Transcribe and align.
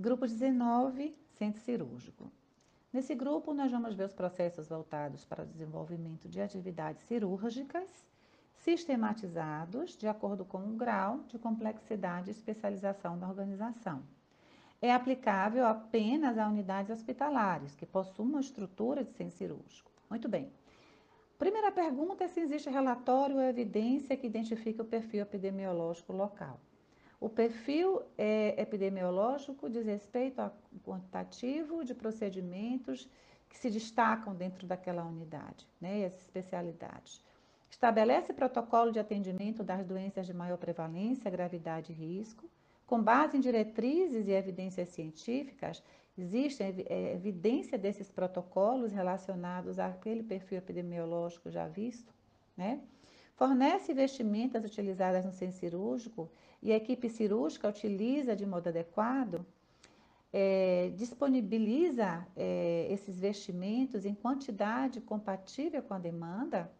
Grupo 0.00 0.26
19, 0.26 1.14
centro 1.36 1.60
cirúrgico. 1.60 2.32
Nesse 2.90 3.14
grupo, 3.14 3.52
nós 3.52 3.70
vamos 3.70 3.94
ver 3.94 4.04
os 4.04 4.14
processos 4.14 4.66
voltados 4.66 5.26
para 5.26 5.42
o 5.42 5.46
desenvolvimento 5.46 6.26
de 6.26 6.40
atividades 6.40 7.02
cirúrgicas, 7.02 7.86
sistematizados 8.54 9.98
de 9.98 10.08
acordo 10.08 10.42
com 10.42 10.56
o 10.56 10.74
grau 10.74 11.18
de 11.28 11.38
complexidade 11.38 12.30
e 12.30 12.32
especialização 12.32 13.18
da 13.18 13.28
organização. 13.28 14.02
É 14.80 14.90
aplicável 14.90 15.66
apenas 15.66 16.38
a 16.38 16.48
unidades 16.48 16.90
hospitalares, 16.90 17.74
que 17.74 17.84
possuem 17.84 18.26
uma 18.26 18.40
estrutura 18.40 19.04
de 19.04 19.12
centro 19.12 19.36
cirúrgico. 19.36 19.90
Muito 20.08 20.30
bem. 20.30 20.50
Primeira 21.38 21.70
pergunta 21.70 22.24
é 22.24 22.28
se 22.28 22.40
existe 22.40 22.70
relatório 22.70 23.36
ou 23.36 23.42
evidência 23.42 24.16
que 24.16 24.26
identifique 24.26 24.80
o 24.80 24.86
perfil 24.86 25.20
epidemiológico 25.20 26.14
local. 26.14 26.58
O 27.20 27.28
perfil 27.28 28.02
é, 28.16 28.60
epidemiológico 28.60 29.68
diz 29.68 29.84
respeito 29.84 30.40
ao 30.40 30.56
quantitativo 30.82 31.84
de 31.84 31.94
procedimentos 31.94 33.06
que 33.46 33.58
se 33.58 33.68
destacam 33.68 34.34
dentro 34.34 34.66
daquela 34.66 35.04
unidade, 35.04 35.68
né, 35.78 36.06
as 36.06 36.18
especialidades. 36.18 37.22
Estabelece 37.70 38.32
protocolo 38.32 38.90
de 38.90 38.98
atendimento 38.98 39.62
das 39.62 39.84
doenças 39.84 40.26
de 40.26 40.32
maior 40.32 40.56
prevalência, 40.56 41.30
gravidade 41.30 41.92
e 41.92 41.94
risco. 41.94 42.48
Com 42.86 43.02
base 43.02 43.36
em 43.36 43.40
diretrizes 43.40 44.26
e 44.26 44.32
evidências 44.32 44.88
científicas, 44.88 45.82
existe 46.16 46.62
é, 46.62 47.12
evidência 47.12 47.76
desses 47.76 48.10
protocolos 48.10 48.92
relacionados 48.92 49.78
àquele 49.78 50.22
perfil 50.22 50.58
epidemiológico 50.58 51.50
já 51.50 51.68
visto, 51.68 52.12
né? 52.56 52.80
Fornece 53.40 53.94
vestimentas 53.94 54.62
utilizadas 54.62 55.24
no 55.24 55.32
centro 55.32 55.56
cirúrgico 55.56 56.30
e 56.62 56.70
a 56.72 56.76
equipe 56.76 57.08
cirúrgica 57.08 57.70
utiliza 57.70 58.36
de 58.36 58.44
modo 58.44 58.68
adequado, 58.68 59.46
é, 60.30 60.92
disponibiliza 60.94 62.26
é, 62.36 62.86
esses 62.90 63.18
vestimentos 63.18 64.04
em 64.04 64.14
quantidade 64.14 65.00
compatível 65.00 65.82
com 65.82 65.94
a 65.94 65.98
demanda. 65.98 66.70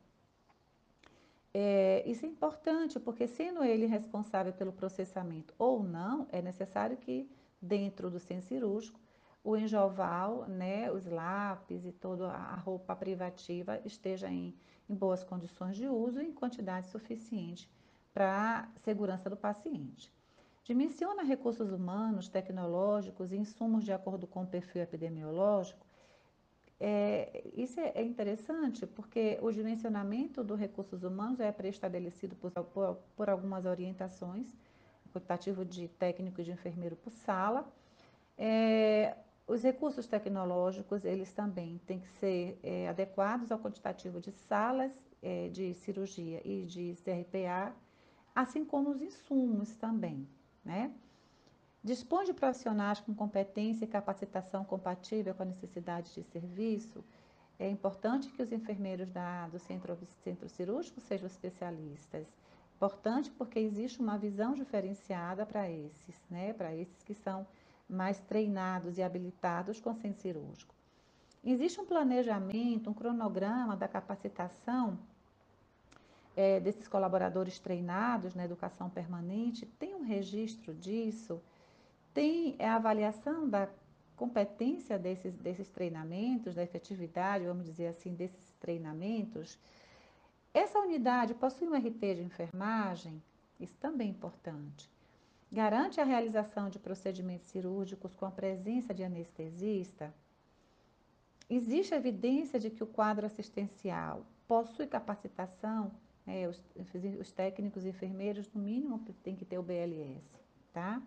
É, 1.55 2.03
isso 2.05 2.27
é 2.27 2.29
importante, 2.29 3.01
porque 3.01 3.27
sendo 3.27 3.65
ele 3.65 3.87
responsável 3.87 4.53
pelo 4.53 4.71
processamento 4.71 5.55
ou 5.59 5.83
não, 5.83 6.27
é 6.31 6.43
necessário 6.43 6.99
que 6.99 7.27
dentro 7.59 8.11
do 8.11 8.21
centro 8.21 8.49
cirúrgico 8.49 9.01
o 9.43 9.57
enjoval, 9.57 10.47
né, 10.47 10.93
os 10.93 11.07
lápis 11.07 11.87
e 11.87 11.93
toda 11.93 12.29
a 12.29 12.55
roupa 12.57 12.95
privativa 12.95 13.81
esteja 13.83 14.29
em, 14.29 14.55
em 14.91 14.95
boas 14.95 15.23
condições 15.23 15.77
de 15.77 15.87
uso 15.87 16.21
e 16.21 16.27
em 16.27 16.33
quantidade 16.33 16.89
suficiente 16.89 17.71
para 18.13 18.69
a 18.75 18.81
segurança 18.81 19.31
do 19.31 19.37
paciente. 19.37 20.13
Dimensiona 20.65 21.23
recursos 21.23 21.71
humanos, 21.71 22.29
tecnológicos 22.29 23.33
e 23.33 23.37
insumos 23.37 23.85
de 23.85 23.93
acordo 23.93 24.27
com 24.27 24.43
o 24.43 24.47
perfil 24.47 24.83
epidemiológico. 24.83 25.87
É, 26.79 27.45
isso 27.55 27.79
é, 27.79 27.93
é 27.95 28.03
interessante 28.03 28.87
porque 28.87 29.39
o 29.43 29.53
dimensionamento 29.53 30.43
dos 30.43 30.59
recursos 30.59 31.03
humanos 31.03 31.39
é 31.39 31.53
pré-estabelecido 31.53 32.35
por, 32.37 32.51
por, 32.51 32.97
por, 33.17 33.29
algumas 33.29 33.67
orientações, 33.67 34.47
quantitativo 35.13 35.65
de 35.65 35.89
técnico 35.89 36.41
e 36.41 36.45
de 36.45 36.53
enfermeiro 36.53 36.97
por 36.97 37.11
sala. 37.11 37.71
É, 38.37 39.15
os 39.51 39.63
recursos 39.63 40.07
tecnológicos, 40.07 41.05
eles 41.05 41.33
também 41.33 41.81
têm 41.85 41.99
que 41.99 42.09
ser 42.21 42.57
é, 42.63 42.89
adequados 42.89 43.51
ao 43.51 43.59
quantitativo 43.59 44.21
de 44.21 44.31
salas 44.31 44.93
é, 45.21 45.49
de 45.49 45.75
cirurgia 45.75 46.41
e 46.45 46.65
de 46.65 46.95
CRPA, 47.03 47.75
assim 48.33 48.65
como 48.65 48.91
os 48.91 49.03
insumos 49.03 49.75
também, 49.75 50.29
né? 50.65 50.95
Dispõe 51.83 52.27
de 52.27 52.33
profissionais 52.33 53.01
com 53.01 53.13
competência 53.13 53.85
e 53.85 53.89
capacitação 53.89 54.65
compatível 54.65 55.35
com 55.35 55.43
a 55.43 55.47
necessidade 55.47 56.15
de 56.15 56.23
serviço. 56.23 57.03
É 57.59 57.69
importante 57.69 58.31
que 58.31 58.43
os 58.43 58.53
enfermeiros 58.53 59.11
da, 59.11 59.49
do 59.49 59.59
centro, 59.59 59.99
centro 60.23 60.49
cirúrgico 60.49 61.01
sejam 61.01 61.27
especialistas. 61.27 62.25
Importante 62.77 63.33
porque 63.33 63.59
existe 63.59 64.01
uma 64.01 64.17
visão 64.17 64.55
diferenciada 64.55 65.45
para 65.45 65.69
esses, 65.69 66.15
né? 66.31 66.53
Para 66.53 66.73
esses 66.73 67.03
que 67.03 67.15
são 67.15 67.45
mais 67.91 68.19
treinados 68.21 68.97
e 68.97 69.03
habilitados 69.03 69.81
com 69.81 69.95
centro 69.95 70.21
cirúrgico. 70.21 70.75
Existe 71.45 71.81
um 71.81 71.87
planejamento, 71.87 72.91
um 72.91 72.95
cronograma 72.95 73.77
da 73.77 73.89
capacitação 73.89 74.99
é, 76.37 76.61
desses 76.61 76.87
colaboradores 76.87 77.59
treinados 77.59 78.35
na 78.35 78.45
educação 78.45 78.89
permanente, 78.89 79.67
tem 79.67 79.95
um 79.95 80.05
registro 80.05 80.75
disso, 80.75 81.43
tem 82.15 82.57
a 82.59 82.77
avaliação 82.77 83.49
da 83.49 83.69
competência 84.17 84.99
desses, 84.99 85.35
desses 85.35 85.69
treinamentos, 85.69 86.55
da 86.55 86.63
efetividade, 86.63 87.47
vamos 87.47 87.65
dizer 87.65 87.89
assim, 87.89 88.15
desses 88.15 88.55
treinamentos. 88.61 89.59
Essa 90.53 90.79
unidade 90.79 91.35
possui 91.35 91.67
um 91.67 91.75
RT 91.75 92.17
de 92.17 92.23
enfermagem, 92.23 93.23
isso 93.59 93.77
também 93.79 94.09
é 94.09 94.11
importante 94.11 94.91
garante 95.51 96.01
a 96.01 96.05
realização 96.05 96.69
de 96.69 96.79
procedimentos 96.79 97.49
cirúrgicos 97.49 98.15
com 98.15 98.25
a 98.25 98.31
presença 98.31 98.95
de 98.95 99.03
anestesista, 99.03 100.15
existe 101.49 101.95
evidência 101.95 102.59
de 102.59 102.71
que 102.71 102.85
o 102.85 102.87
quadro 102.87 103.27
assistencial 103.27 104.25
possui 104.47 104.87
capacitação, 104.87 105.91
né, 106.25 106.49
os, 106.49 106.63
os, 107.21 107.33
técnicos 107.33 107.85
e 107.85 107.89
enfermeiros, 107.89 108.49
no 108.53 108.61
mínimo, 108.61 109.01
tem 109.23 109.35
que 109.35 109.45
ter 109.45 109.59
o 109.59 109.63
BLS, 109.63 110.23
tá? 110.73 111.03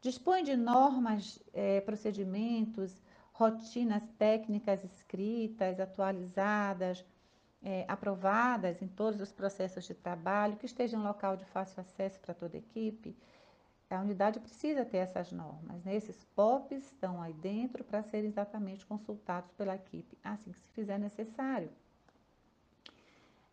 Dispõe 0.00 0.44
de 0.44 0.54
normas, 0.54 1.42
é, 1.52 1.80
procedimentos, 1.80 3.02
rotinas 3.32 4.02
técnicas 4.18 4.84
escritas, 4.84 5.80
atualizadas, 5.80 7.04
é, 7.62 7.84
aprovadas 7.88 8.82
em 8.82 8.86
todos 8.86 9.20
os 9.20 9.32
processos 9.32 9.84
de 9.84 9.94
trabalho, 9.94 10.56
que 10.56 10.66
estejam 10.66 11.00
em 11.00 11.04
local 11.04 11.36
de 11.36 11.44
fácil 11.46 11.80
acesso 11.80 12.20
para 12.20 12.34
toda 12.34 12.56
a 12.56 12.58
equipe, 12.58 13.16
a 13.94 14.00
unidade 14.00 14.40
precisa 14.40 14.84
ter 14.84 14.98
essas 14.98 15.32
normas, 15.32 15.82
né? 15.84 15.94
Esses 15.94 16.24
POPs 16.36 16.84
estão 16.84 17.22
aí 17.22 17.32
dentro 17.32 17.82
para 17.84 18.02
serem 18.02 18.28
exatamente 18.28 18.84
consultados 18.84 19.50
pela 19.52 19.74
equipe, 19.74 20.18
assim 20.22 20.52
que 20.52 20.58
se 20.58 20.68
fizer 20.72 20.98
necessário. 20.98 21.70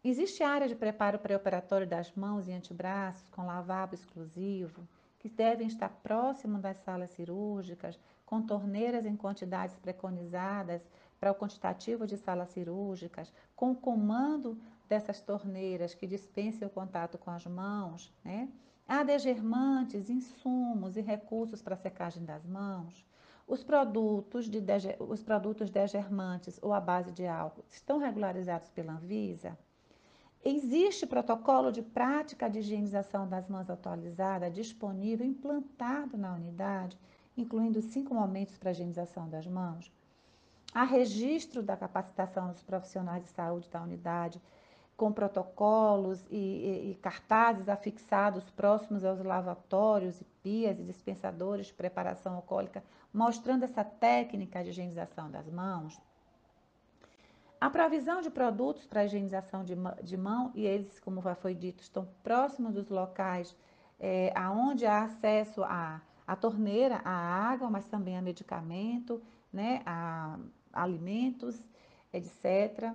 Existe 0.04 0.44
área 0.44 0.68
de 0.68 0.76
preparo 0.76 1.20
pré-operatório 1.20 1.88
das 1.88 2.12
mãos 2.14 2.48
e 2.48 2.52
antebraços 2.52 3.30
com 3.30 3.46
lavabo 3.46 3.94
exclusivo, 3.94 4.88
que 5.20 5.30
devem 5.30 5.68
estar 5.68 5.90
próximo 6.02 6.58
das 6.58 6.78
salas 6.78 7.12
cirúrgicas, 7.12 8.00
com 8.26 8.42
torneiras 8.42 9.06
em 9.06 9.16
quantidades 9.16 9.78
preconizadas 9.78 10.82
para 11.20 11.32
o 11.32 11.36
quantitativo 11.36 12.08
de 12.08 12.18
salas 12.18 12.50
cirúrgicas, 12.50 13.32
com 13.56 13.76
comando 13.76 14.60
dessas 14.90 15.22
torneiras 15.22 15.94
que 15.94 16.08
dispensem 16.08 16.68
o 16.68 16.72
contato 16.72 17.20
com 17.20 17.30
as 17.30 17.46
mãos, 17.46 18.12
né? 18.24 18.50
Há 18.94 19.04
degermantes, 19.04 20.10
insumos 20.10 20.98
e 20.98 21.02
recursos 21.02 21.62
para 21.62 21.78
secagem 21.78 22.26
das 22.26 22.46
mãos. 22.46 23.06
Os 23.48 23.64
produtos, 23.64 24.50
de 24.50 24.60
os 25.00 25.24
produtos 25.24 25.70
degermantes 25.70 26.60
ou 26.62 26.74
à 26.74 26.82
base 26.82 27.10
de 27.14 27.26
álcool 27.26 27.64
estão 27.70 28.00
regularizados 28.00 28.70
pela 28.72 28.92
Anvisa? 28.92 29.58
Existe 30.44 31.08
protocolo 31.08 31.72
de 31.72 31.82
prática 31.82 32.50
de 32.50 32.60
higienização 32.60 33.30
das 33.30 33.48
mãos 33.48 33.70
atualizada 33.70 34.52
disponível, 34.52 35.26
implantado 35.26 36.18
na 36.18 36.34
unidade, 36.34 37.00
incluindo 37.38 37.82
cinco 37.82 38.14
momentos 38.14 38.58
para 38.58 38.72
higienização 38.72 39.30
das 39.30 39.48
mãos? 39.48 39.90
Há 40.74 40.84
registro 40.84 41.64
da 41.64 41.78
capacitação 41.78 42.52
dos 42.52 42.62
profissionais 42.62 43.24
de 43.24 43.30
saúde 43.30 43.70
da 43.70 43.82
unidade 43.82 44.42
com 44.96 45.12
protocolos 45.12 46.24
e, 46.30 46.36
e, 46.36 46.92
e, 46.92 46.96
cartazes 46.96 47.68
afixados 47.68 48.50
próximos 48.52 49.04
aos 49.04 49.20
lavatórios 49.24 50.22
e 50.22 50.26
pias 50.44 50.80
e 50.80 50.84
dispensadores 50.84 51.68
de 51.68 51.74
preparação 51.74 52.36
alcoólica, 52.36 52.84
mostrando 53.12 53.64
essa 53.64 53.84
técnica 53.84 54.64
de 54.64 54.70
higienização 54.70 55.32
das 55.32 55.50
mãos. 55.50 56.00
A 57.60 57.70
provisão 57.70 58.22
de 58.22 58.30
produtos 58.30 58.86
para 58.86 59.06
higienização 59.06 59.64
de, 59.64 59.76
de 60.04 60.18
mão, 60.18 60.52
e 60.54 60.66
eles, 60.66 61.00
como 61.00 61.22
já 61.22 61.36
foi 61.36 61.56
dito, 61.56 61.82
estão 61.82 62.08
próximos 62.24 62.74
dos 62.74 62.90
locais 62.90 63.56
é, 64.00 64.32
aonde 64.36 64.86
há 64.86 65.04
acesso 65.04 65.64
à, 65.64 66.02
à 66.28 66.36
torneira, 66.36 67.02
à 67.04 67.12
água, 67.12 67.70
mas 67.70 67.86
também 67.88 68.18
a 68.18 68.22
medicamento, 68.22 69.22
né, 69.52 69.82
a 69.86 70.40
alimentos, 70.74 71.62
etc 72.14 72.94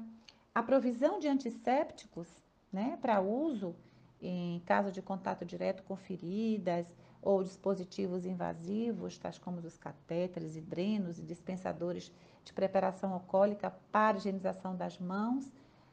a 0.57 0.63
provisão 0.63 1.19
de 1.19 1.29
antissépticos 1.29 2.27
né, 2.73 2.99
para 3.03 3.21
uso 3.21 3.77
em 4.19 4.59
caso 4.61 4.91
de 4.91 5.03
contato 5.03 5.45
direto 5.45 5.83
com 5.83 5.95
feridas 5.97 6.87
ou 7.21 7.43
dispositivos 7.43 8.25
invasivos, 8.25 9.19
tais 9.19 9.37
como 9.37 9.59
os 9.59 9.77
catéteres 9.77 10.57
e 10.57 10.63
drenos 10.63 11.19
e 11.19 11.23
dispensadores 11.23 12.11
de 12.43 12.55
preparação 12.55 13.13
alcoólica 13.13 13.71
para 13.93 14.17
higienização 14.17 14.75
das 14.75 14.99
mãos 14.99 15.53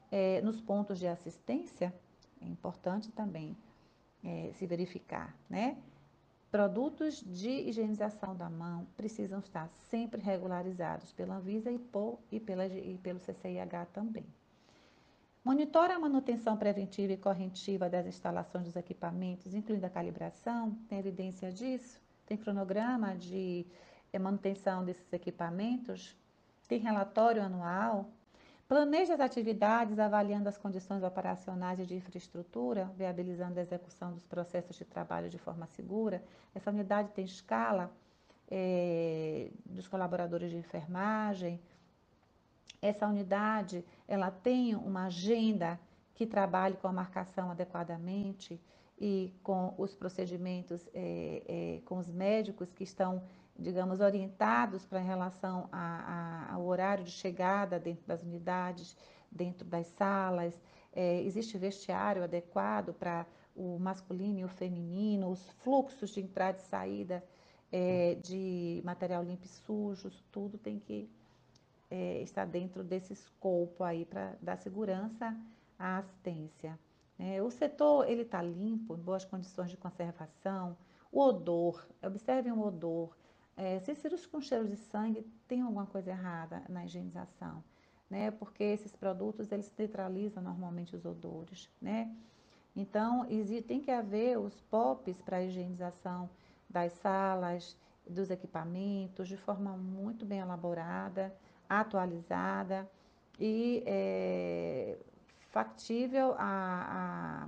é, 0.10 0.40
nos 0.40 0.62
pontos 0.62 0.98
de 0.98 1.08
assistência, 1.08 1.94
é 2.40 2.46
importante 2.46 3.12
também 3.12 3.58
é, 4.24 4.52
se 4.54 4.66
verificar, 4.66 5.38
né? 5.50 5.76
Produtos 6.50 7.22
de 7.22 7.50
higienização 7.50 8.34
da 8.34 8.50
mão 8.50 8.88
precisam 8.96 9.40
estar 9.40 9.68
sempre 9.90 10.22
regularizados 10.22 11.12
pela 11.12 11.36
Anvisa 11.36 11.70
e, 11.70 11.78
por, 11.78 12.18
e, 12.32 12.40
pela, 12.40 12.66
e 12.66 12.98
pelo 13.00 13.20
CCIH 13.20 13.88
também. 13.88 14.26
Monitora 15.44 15.96
a 15.96 16.00
manutenção 16.00 16.56
preventiva 16.56 17.12
e 17.12 17.18
correntiva 17.18 17.90
das 17.90 18.06
instalações 18.06 18.64
dos 18.64 18.78
equipamentos, 18.78 19.54
incluindo 19.54 19.86
a 19.86 19.90
calibração, 19.90 20.72
tem 20.88 20.98
evidência 21.00 21.52
disso? 21.52 22.00
Tem 22.26 22.38
cronograma 22.38 23.14
de 23.14 23.66
eh, 24.14 24.18
manutenção 24.18 24.86
desses 24.86 25.12
equipamentos? 25.12 26.16
Tem 26.66 26.80
relatório 26.80 27.44
anual? 27.44 28.10
Planeja 28.70 29.16
as 29.16 29.20
atividades 29.20 30.00
avaliando 30.00 30.48
as 30.48 30.58
condições 30.58 31.04
operacionais 31.04 31.78
e 31.78 31.86
de 31.86 31.96
infraestrutura, 31.96 32.90
viabilizando 32.98 33.60
a 33.60 33.62
execução 33.62 34.14
dos 34.14 34.26
processos 34.26 34.78
de 34.78 34.86
trabalho 34.86 35.30
de 35.30 35.38
forma 35.38 35.68
segura. 35.68 36.24
Essa 36.56 36.72
unidade 36.72 37.10
tem 37.10 37.26
escala 37.26 37.92
é, 38.50 39.50
dos 39.66 39.90
colaboradores 39.90 40.50
de 40.52 40.58
enfermagem. 40.58 41.60
Essa 42.84 43.08
unidade 43.08 43.86
ela 44.06 44.30
tem 44.30 44.76
uma 44.76 45.06
agenda 45.06 45.80
que 46.14 46.28
trabalhe 46.28 46.76
com 46.76 46.88
a 46.90 46.92
marcação 46.92 47.50
adequadamente 47.50 48.60
e 49.00 49.34
com 49.42 49.74
os 49.78 49.96
procedimentos, 49.96 50.86
é, 50.94 51.44
é, 51.48 51.82
com 51.86 51.98
os 51.98 52.12
médicos 52.12 52.74
que 52.74 52.84
estão 52.84 53.24
digamos, 53.58 54.02
orientados 54.02 54.86
para 54.86 55.00
relação 55.00 55.70
a, 55.72 56.50
a, 56.50 56.54
ao 56.56 56.66
horário 56.66 57.06
de 57.06 57.12
chegada 57.12 57.80
dentro 57.80 58.06
das 58.06 58.22
unidades, 58.22 58.98
dentro 59.32 59.66
das 59.66 59.88
salas. 59.88 60.54
É, 60.92 61.22
existe 61.22 61.58
vestiário 61.58 62.22
adequado 62.22 62.94
para 62.94 63.26
o 63.56 63.80
masculino 63.80 64.40
e 64.40 64.44
o 64.44 64.50
feminino, 64.50 65.30
os 65.30 65.50
fluxos 65.64 66.10
de 66.10 66.20
entrada 66.20 66.58
e 66.58 66.62
saída 66.62 67.24
de 68.22 68.84
material 68.86 69.24
limpo 69.24 69.46
e 69.46 69.48
sujo, 69.48 70.12
tudo 70.32 70.60
tem 70.60 70.78
que 70.78 71.10
é, 71.94 72.24
estar 72.24 72.48
dentro 72.48 72.84
desse 72.84 73.14
escopo 73.14 73.84
aí 73.84 74.04
para 74.04 74.36
dar 74.42 74.58
segurança 74.58 75.38
à 75.78 76.00
assistência. 76.00 76.80
É, 77.20 77.40
o 77.40 77.52
setor 77.52 78.10
ele 78.10 78.24
está 78.24 78.42
limpo, 78.42 78.96
em 78.96 79.00
boas 79.00 79.24
condições 79.24 79.70
de 79.70 79.78
conservação, 79.78 80.76
o 81.12 81.22
odor, 81.22 81.88
observem 82.04 82.52
o 82.52 82.66
odor, 82.66 83.16
é, 83.56 83.80
se 83.80 83.94
cirurgios 83.94 84.26
com 84.26 84.42
cheiro 84.42 84.68
de 84.68 84.76
sangue, 84.76 85.24
tem 85.48 85.62
alguma 85.62 85.86
coisa 85.86 86.10
errada 86.10 86.64
na 86.68 86.84
higienização, 86.84 87.64
né? 88.10 88.32
Porque 88.32 88.64
esses 88.64 88.96
produtos, 88.96 89.52
eles 89.52 89.72
neutralizam 89.78 90.42
normalmente 90.42 90.96
os 90.96 91.06
odores, 91.06 91.70
né? 91.80 92.12
Então, 92.76 93.28
tem 93.68 93.80
que 93.80 93.92
haver 93.92 94.40
os 94.40 94.60
POPs 94.62 95.22
para 95.22 95.44
higienização 95.44 96.28
das 96.68 96.92
salas, 96.94 97.78
dos 98.10 98.32
equipamentos, 98.32 99.28
de 99.28 99.38
forma 99.38 99.78
muito 99.78 100.26
bem 100.26 100.40
elaborada, 100.40 101.32
atualizada 101.70 102.90
e 103.40 103.84
é, 103.86 104.98
factível 105.52 106.36
a, 106.38 107.48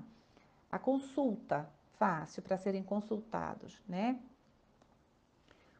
a, 0.72 0.76
a 0.76 0.80
consulta, 0.80 1.70
fácil 1.98 2.42
para 2.42 2.58
serem 2.58 2.84
consultados, 2.84 3.82
né? 3.88 4.20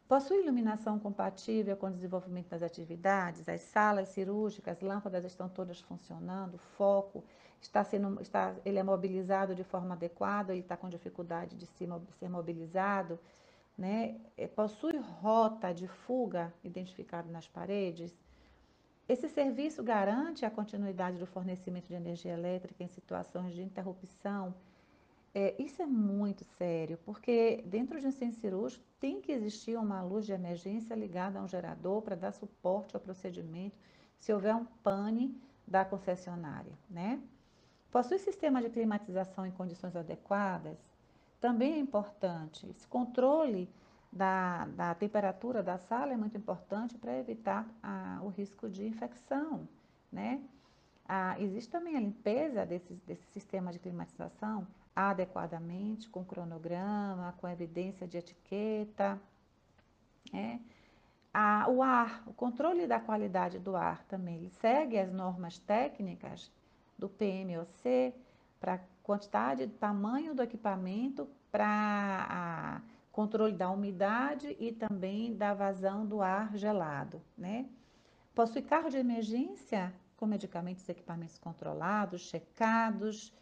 Possui 0.08 0.40
iluminação 0.40 1.00
compatível 1.00 1.76
com 1.76 1.88
o 1.88 1.90
desenvolvimento 1.90 2.50
das 2.50 2.62
atividades, 2.62 3.48
as 3.48 3.60
salas 3.62 4.10
cirúrgicas, 4.10 4.80
lâmpadas 4.80 5.24
estão 5.24 5.48
todas 5.48 5.80
funcionando, 5.80 6.56
foco 6.76 7.24
está 7.60 7.82
sendo, 7.82 8.20
está, 8.20 8.54
ele 8.64 8.78
é 8.78 8.82
mobilizado 8.82 9.54
de 9.54 9.64
forma 9.64 9.94
adequada, 9.94 10.52
ele 10.52 10.60
está 10.60 10.76
com 10.76 10.88
dificuldade 10.88 11.56
de 11.56 11.66
ser, 11.66 11.88
ser 12.18 12.28
mobilizado, 12.28 13.18
né? 13.76 14.20
É, 14.36 14.46
possui 14.46 14.96
rota 14.96 15.72
de 15.72 15.86
fuga 15.86 16.52
identificada 16.64 17.30
nas 17.30 17.46
paredes. 17.46 18.14
Esse 19.08 19.28
serviço 19.28 19.82
garante 19.82 20.44
a 20.44 20.50
continuidade 20.50 21.18
do 21.18 21.26
fornecimento 21.26 21.86
de 21.86 21.94
energia 21.94 22.32
elétrica 22.32 22.82
em 22.82 22.88
situações 22.88 23.54
de 23.54 23.62
interrupção 23.62 24.54
é, 25.38 25.54
isso 25.58 25.82
é 25.82 25.86
muito 25.86 26.44
sério, 26.56 26.98
porque 27.04 27.62
dentro 27.66 28.00
de 28.00 28.06
um 28.06 28.10
centro 28.10 28.40
cirúrgico 28.40 28.82
tem 28.98 29.20
que 29.20 29.30
existir 29.30 29.76
uma 29.76 30.00
luz 30.00 30.24
de 30.24 30.32
emergência 30.32 30.94
ligada 30.94 31.38
a 31.38 31.42
um 31.42 31.46
gerador 31.46 32.00
para 32.00 32.16
dar 32.16 32.32
suporte 32.32 32.96
ao 32.96 33.02
procedimento 33.02 33.76
se 34.16 34.32
houver 34.32 34.54
um 34.54 34.64
pane 34.82 35.38
da 35.66 35.84
concessionária, 35.84 36.72
né? 36.88 37.20
Possui 37.90 38.18
sistema 38.18 38.62
de 38.62 38.70
climatização 38.70 39.44
em 39.44 39.50
condições 39.50 39.94
adequadas? 39.94 40.78
Também 41.40 41.74
é 41.74 41.78
importante. 41.78 42.66
Esse 42.68 42.86
controle 42.86 43.68
da, 44.12 44.66
da 44.66 44.94
temperatura 44.94 45.62
da 45.62 45.78
sala 45.78 46.12
é 46.12 46.16
muito 46.16 46.36
importante 46.36 46.96
para 46.96 47.18
evitar 47.18 47.66
a, 47.82 48.20
o 48.22 48.28
risco 48.28 48.68
de 48.68 48.86
infecção, 48.86 49.68
né? 50.10 50.42
Ah, 51.08 51.36
existe 51.38 51.70
também 51.70 51.96
a 51.96 52.00
limpeza 52.00 52.66
desse, 52.66 52.94
desse 53.06 53.24
sistema 53.26 53.70
de 53.70 53.78
climatização, 53.78 54.66
adequadamente, 54.94 56.08
com 56.08 56.24
cronograma, 56.24 57.34
com 57.38 57.46
evidência 57.46 58.08
de 58.08 58.16
etiqueta. 58.16 59.20
É. 60.32 60.58
A, 61.32 61.68
o 61.68 61.82
ar, 61.82 62.22
o 62.26 62.32
controle 62.32 62.86
da 62.86 62.98
qualidade 62.98 63.58
do 63.58 63.76
ar 63.76 64.02
também, 64.04 64.36
ele 64.36 64.50
segue 64.50 64.98
as 64.98 65.12
normas 65.12 65.58
técnicas 65.58 66.50
do 66.98 67.08
PMOC 67.08 68.14
para 68.58 68.80
quantidade, 69.06 69.68
tamanho 69.68 70.34
do 70.34 70.42
equipamento, 70.42 71.28
para 71.52 72.82
controle 73.12 73.52
da 73.52 73.70
umidade 73.70 74.56
e 74.58 74.72
também 74.72 75.32
da 75.32 75.54
vazão 75.54 76.04
do 76.04 76.20
ar 76.20 76.56
gelado, 76.56 77.22
né? 77.38 77.66
Possui 78.34 78.62
carro 78.62 78.90
de 78.90 78.96
emergência 78.96 79.94
com 80.16 80.26
medicamentos 80.26 80.86
e 80.88 80.90
equipamentos 80.90 81.38
controlados, 81.38 82.22
checados, 82.22 83.32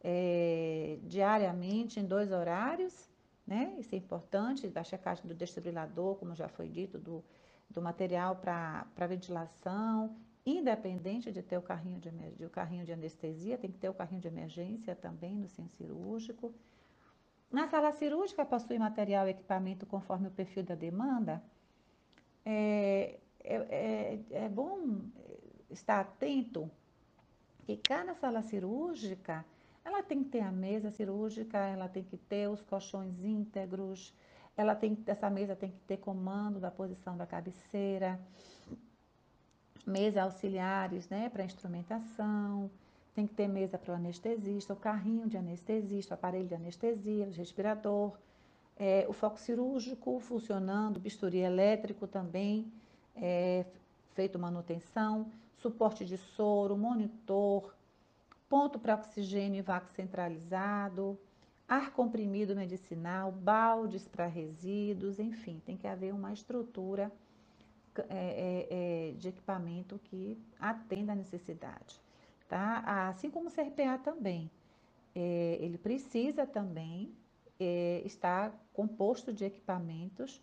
é, 0.00 1.00
diariamente 1.02 1.98
em 1.98 2.06
dois 2.06 2.30
horários, 2.30 3.10
né? 3.44 3.74
Isso 3.76 3.96
é 3.96 3.98
importante, 3.98 4.68
da 4.68 4.84
checagem 4.84 5.26
do 5.26 5.34
desfibrilador, 5.34 6.14
como 6.14 6.32
já 6.32 6.48
foi 6.48 6.68
dito, 6.68 6.96
do, 6.96 7.24
do 7.68 7.82
material 7.82 8.36
para 8.36 9.06
ventilação, 9.08 10.16
independente 10.56 11.30
de 11.30 11.42
ter 11.42 11.58
o 11.58 11.62
carrinho 11.62 11.98
de, 12.00 12.44
o 12.44 12.50
carrinho 12.50 12.84
de 12.84 12.92
anestesia, 12.92 13.58
tem 13.58 13.70
que 13.70 13.78
ter 13.78 13.88
o 13.88 13.94
carrinho 13.94 14.20
de 14.20 14.28
emergência 14.28 14.94
também 14.94 15.34
no 15.34 15.48
centro 15.48 15.74
cirúrgico. 15.76 16.54
Na 17.50 17.68
sala 17.68 17.92
cirúrgica, 17.92 18.44
possui 18.44 18.78
material 18.78 19.26
e 19.26 19.30
equipamento 19.30 19.86
conforme 19.86 20.28
o 20.28 20.30
perfil 20.30 20.62
da 20.62 20.74
demanda. 20.74 21.42
É, 22.44 23.18
é, 23.42 23.54
é, 23.54 24.44
é 24.44 24.48
bom 24.48 25.00
estar 25.70 26.00
atento 26.00 26.70
que 27.64 27.76
cada 27.76 28.14
sala 28.14 28.42
cirúrgica 28.42 29.44
ela 29.84 30.02
tem 30.02 30.22
que 30.22 30.30
ter 30.30 30.40
a 30.40 30.52
mesa 30.52 30.90
cirúrgica, 30.90 31.58
ela 31.58 31.88
tem 31.88 32.04
que 32.04 32.16
ter 32.16 32.48
os 32.48 32.60
colchões 32.62 33.22
íntegros, 33.24 34.14
ela 34.56 34.74
tem, 34.74 34.98
essa 35.06 35.30
mesa 35.30 35.56
tem 35.56 35.70
que 35.70 35.80
ter 35.80 35.96
comando 35.96 36.60
da 36.60 36.70
posição 36.70 37.16
da 37.16 37.26
cabeceira, 37.26 38.20
mesa 39.88 40.22
auxiliares 40.22 41.08
né, 41.08 41.28
para 41.28 41.44
instrumentação, 41.44 42.70
tem 43.14 43.26
que 43.26 43.34
ter 43.34 43.48
mesa 43.48 43.76
para 43.76 43.92
o 43.92 43.96
anestesista, 43.96 44.72
o 44.72 44.76
carrinho 44.76 45.26
de 45.26 45.36
anestesista, 45.36 46.14
o 46.14 46.18
aparelho 46.18 46.46
de 46.46 46.54
anestesia, 46.54 47.26
o 47.26 47.32
respirador, 47.32 48.16
é, 48.78 49.04
o 49.08 49.12
foco 49.12 49.40
cirúrgico 49.40 50.20
funcionando, 50.20 51.00
bisturi 51.00 51.38
elétrico 51.38 52.06
também, 52.06 52.70
é, 53.16 53.64
feito 54.14 54.38
manutenção, 54.38 55.26
suporte 55.56 56.04
de 56.04 56.16
soro, 56.16 56.76
monitor, 56.76 57.74
ponto 58.48 58.78
para 58.78 58.94
oxigênio 58.94 59.58
e 59.58 59.62
vácuo 59.62 59.90
centralizado, 59.90 61.18
ar 61.68 61.90
comprimido 61.90 62.54
medicinal, 62.54 63.32
baldes 63.32 64.06
para 64.06 64.26
resíduos, 64.26 65.18
enfim, 65.18 65.60
tem 65.66 65.76
que 65.76 65.86
haver 65.86 66.14
uma 66.14 66.32
estrutura 66.32 67.10
é, 68.08 68.68
é, 68.70 69.08
é, 69.10 69.12
de 69.12 69.28
equipamento 69.28 69.98
que 70.04 70.38
atenda 70.58 71.12
a 71.12 71.16
necessidade. 71.16 72.00
Tá? 72.48 73.08
Assim 73.08 73.30
como 73.30 73.48
o 73.48 73.52
CRPA 73.52 73.98
também. 74.02 74.50
É, 75.14 75.58
ele 75.60 75.78
precisa 75.78 76.46
também 76.46 77.12
é, 77.58 78.02
estar 78.04 78.52
composto 78.72 79.32
de 79.32 79.44
equipamentos 79.44 80.40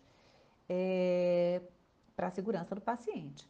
para 2.16 2.26
a 2.26 2.30
segurança 2.30 2.74
do 2.74 2.80
paciente. 2.80 3.48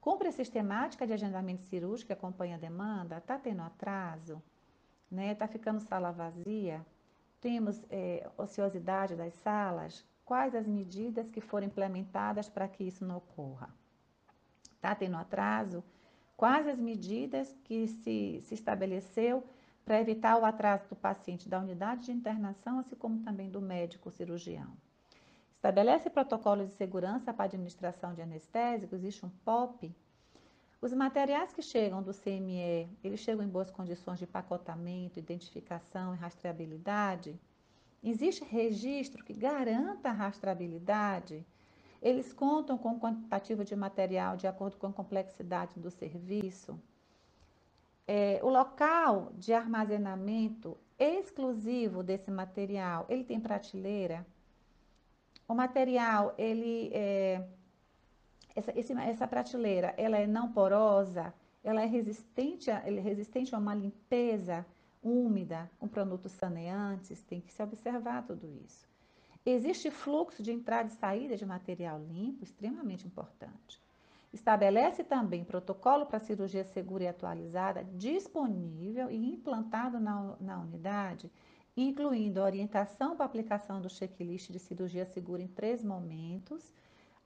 Compra 0.00 0.32
sistemática 0.32 1.06
de 1.06 1.12
agendamento 1.12 1.62
cirúrgico 1.64 2.08
que 2.08 2.12
acompanha 2.12 2.56
a 2.56 2.58
demanda, 2.58 3.18
está 3.18 3.38
tendo 3.38 3.62
atraso, 3.62 4.42
né? 5.08 5.32
Está 5.32 5.46
ficando 5.46 5.78
sala 5.78 6.10
vazia, 6.10 6.84
temos 7.40 7.80
ociosidade 8.36 9.14
das 9.14 9.34
salas, 9.34 10.04
quais 10.28 10.54
as 10.54 10.66
medidas 10.66 11.30
que 11.30 11.40
foram 11.40 11.66
implementadas 11.66 12.50
para 12.50 12.68
que 12.68 12.84
isso 12.84 13.02
não 13.02 13.16
ocorra? 13.16 13.70
Está 14.74 14.94
tendo 14.94 15.16
atraso? 15.16 15.82
Quais 16.36 16.68
as 16.68 16.78
medidas 16.78 17.56
que 17.64 17.88
se, 17.88 18.42
se 18.42 18.52
estabeleceu 18.52 19.42
para 19.86 20.02
evitar 20.02 20.36
o 20.36 20.44
atraso 20.44 20.86
do 20.86 20.94
paciente 20.94 21.48
da 21.48 21.58
unidade 21.58 22.04
de 22.04 22.12
internação, 22.12 22.78
assim 22.78 22.94
como 22.94 23.20
também 23.20 23.48
do 23.48 23.58
médico 23.58 24.10
cirurgião. 24.10 24.70
Estabelece 25.56 26.10
protocolos 26.10 26.68
de 26.68 26.74
segurança 26.74 27.32
para 27.32 27.46
administração 27.46 28.12
de 28.12 28.20
anestésicos, 28.20 28.98
existe 28.98 29.24
um 29.24 29.30
POP. 29.46 29.96
Os 30.78 30.92
materiais 30.92 31.54
que 31.54 31.62
chegam 31.62 32.02
do 32.02 32.12
CME, 32.12 32.86
eles 33.02 33.20
chegam 33.20 33.42
em 33.42 33.48
boas 33.48 33.70
condições 33.70 34.18
de 34.18 34.26
pacotamento, 34.26 35.18
identificação 35.18 36.14
e 36.14 36.18
rastreabilidade? 36.18 37.40
Existe 38.02 38.44
registro 38.44 39.24
que 39.24 39.32
garanta 39.32 40.10
a 40.10 40.12
rastreabilidade? 40.12 41.44
Eles 42.00 42.32
contam 42.32 42.78
com 42.78 42.98
quantitativo 42.98 43.64
de 43.64 43.74
material 43.74 44.36
de 44.36 44.46
acordo 44.46 44.76
com 44.76 44.86
a 44.86 44.92
complexidade 44.92 45.80
do 45.80 45.90
serviço? 45.90 46.80
É, 48.06 48.40
o 48.42 48.48
local 48.48 49.32
de 49.34 49.52
armazenamento 49.52 50.78
exclusivo 50.98 52.02
desse 52.02 52.30
material, 52.30 53.04
ele 53.08 53.24
tem 53.24 53.40
prateleira? 53.40 54.24
O 55.46 55.54
material, 55.54 56.34
ele 56.38 56.90
é, 56.92 57.44
essa, 58.54 58.72
esse, 58.78 58.92
essa 58.92 59.26
prateleira, 59.26 59.92
ela 59.96 60.16
é 60.16 60.26
não 60.26 60.52
porosa, 60.52 61.34
ela 61.62 61.82
é 61.82 61.86
resistente, 61.86 62.70
a, 62.70 62.78
é 62.78 63.00
resistente 63.00 63.54
a 63.54 63.58
uma 63.58 63.74
limpeza 63.74 64.64
úmida, 65.02 65.70
com 65.78 65.88
produtos 65.88 66.32
saneantes, 66.32 67.22
tem 67.22 67.40
que 67.40 67.52
se 67.52 67.62
observar 67.62 68.26
tudo 68.26 68.48
isso. 68.64 68.86
Existe 69.44 69.90
fluxo 69.90 70.42
de 70.42 70.52
entrada 70.52 70.88
e 70.88 70.96
saída 70.96 71.36
de 71.36 71.46
material 71.46 71.98
limpo, 71.98 72.44
extremamente 72.44 73.06
importante. 73.06 73.80
Estabelece 74.32 75.02
também 75.02 75.42
protocolo 75.42 76.04
para 76.04 76.18
cirurgia 76.18 76.64
segura 76.64 77.04
e 77.04 77.08
atualizada, 77.08 77.84
disponível 77.94 79.10
e 79.10 79.16
implantado 79.16 79.98
na, 79.98 80.36
na 80.38 80.60
unidade, 80.60 81.30
incluindo 81.74 82.42
orientação 82.42 83.16
para 83.16 83.24
aplicação 83.24 83.80
do 83.80 83.88
checklist 83.88 84.50
de 84.50 84.58
cirurgia 84.58 85.06
segura 85.06 85.40
em 85.40 85.48
três 85.48 85.82
momentos, 85.82 86.74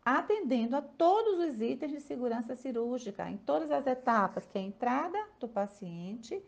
atendendo 0.04 0.76
a 0.76 0.82
todos 0.82 1.38
os 1.38 1.60
itens 1.60 1.90
de 1.90 2.00
segurança 2.00 2.54
cirúrgica, 2.54 3.28
em 3.28 3.36
todas 3.36 3.70
as 3.70 3.86
etapas, 3.86 4.46
que 4.46 4.58
é 4.58 4.60
a 4.60 4.64
entrada 4.64 5.18
do 5.40 5.48
paciente, 5.48 6.40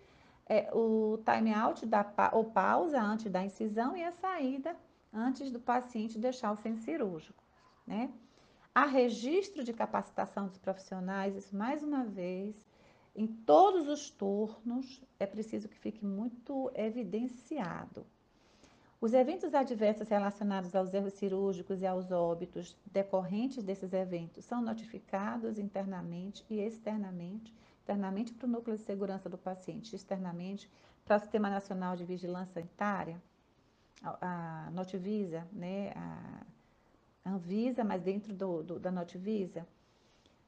é, 0.46 0.70
o 0.72 1.18
time 1.24 1.52
out 1.52 1.84
da, 1.86 2.04
ou 2.32 2.44
pausa 2.44 3.00
antes 3.00 3.30
da 3.30 3.44
incisão 3.44 3.96
e 3.96 4.04
a 4.04 4.12
saída 4.12 4.76
antes 5.12 5.50
do 5.50 5.60
paciente 5.60 6.18
deixar 6.18 6.52
o 6.52 6.56
centro 6.56 6.82
cirúrgico, 6.82 7.42
né? 7.86 8.10
Há 8.74 8.86
registro 8.86 9.62
de 9.62 9.72
capacitação 9.72 10.48
dos 10.48 10.58
profissionais, 10.58 11.36
isso 11.36 11.56
mais 11.56 11.82
uma 11.82 12.04
vez, 12.04 12.66
em 13.14 13.28
todos 13.28 13.86
os 13.86 14.10
turnos, 14.10 15.00
é 15.20 15.26
preciso 15.26 15.68
que 15.68 15.78
fique 15.78 16.04
muito 16.04 16.68
evidenciado. 16.74 18.04
Os 19.00 19.12
eventos 19.12 19.54
adversos 19.54 20.08
relacionados 20.08 20.74
aos 20.74 20.92
erros 20.92 21.12
cirúrgicos 21.12 21.80
e 21.80 21.86
aos 21.86 22.10
óbitos 22.10 22.76
decorrentes 22.86 23.62
desses 23.62 23.92
eventos 23.92 24.44
são 24.44 24.60
notificados 24.60 25.58
internamente 25.58 26.44
e 26.50 26.58
externamente, 26.58 27.54
internamente 27.84 28.32
para 28.32 28.46
o 28.46 28.50
núcleo 28.50 28.76
de 28.76 28.82
segurança 28.82 29.28
do 29.28 29.36
paciente, 29.36 29.94
externamente 29.94 30.70
para 31.04 31.18
o 31.18 31.20
Sistema 31.20 31.50
Nacional 31.50 31.94
de 31.94 32.04
Vigilância 32.04 32.54
Sanitária, 32.54 33.22
a, 34.02 34.66
a 34.66 34.70
Notivisa, 34.70 35.46
né, 35.52 35.92
a 35.94 37.30
Anvisa, 37.30 37.84
mas 37.84 38.02
dentro 38.02 38.32
do, 38.32 38.62
do, 38.62 38.80
da 38.80 38.90
Notivisa, 38.90 39.66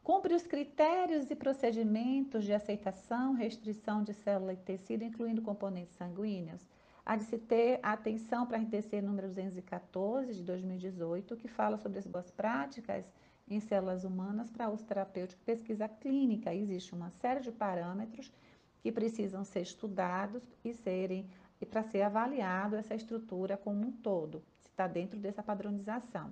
cumpre 0.03 0.35
os 0.35 0.47
critérios 0.47 1.31
e 1.31 1.35
procedimentos 1.35 2.45
de 2.45 2.55
aceitação, 2.55 3.35
restrição 3.35 4.03
de 4.03 4.15
célula 4.15 4.55
e 4.55 4.57
tecido, 4.57 5.05
incluindo 5.05 5.43
componentes 5.43 5.95
sanguíneos. 5.97 6.67
Há 7.05 7.17
de 7.17 7.25
se 7.25 7.39
ter 7.39 7.79
atenção 7.83 8.47
para 8.47 8.57
a 8.57 8.61
RTC 8.61 9.03
número 9.03 9.29
214 9.29 10.35
de 10.35 10.43
2018, 10.43 11.37
que 11.37 11.49
fala 11.49 11.77
sobre 11.77 11.99
as 11.99 12.07
boas 12.07 12.31
práticas 12.31 13.05
em 13.49 13.61
células 13.61 14.05
humanas 14.05 14.51
para 14.51 14.69
uso 14.69 14.85
terapêutico 14.85 15.43
pesquisa 15.45 15.89
clínica. 15.89 16.55
Existe 16.55 16.95
uma 16.95 17.11
série 17.11 17.41
de 17.41 17.53
parâmetros 17.53 18.33
que 18.81 18.93
precisam 18.93 19.45
ser 19.45 19.61
estudados 19.61 20.43
e 20.65 20.73
serem 20.73 21.29
e 21.61 21.67
para 21.67 21.83
ser 21.83 22.03
avaliado 22.03 22.77
essa 22.77 22.95
estrutura 22.95 23.57
como 23.57 23.87
um 23.87 23.93
todo, 23.93 24.43
se 24.61 24.69
está 24.69 24.87
dentro 24.87 25.19
dessa 25.19 25.43
padronização. 25.43 26.31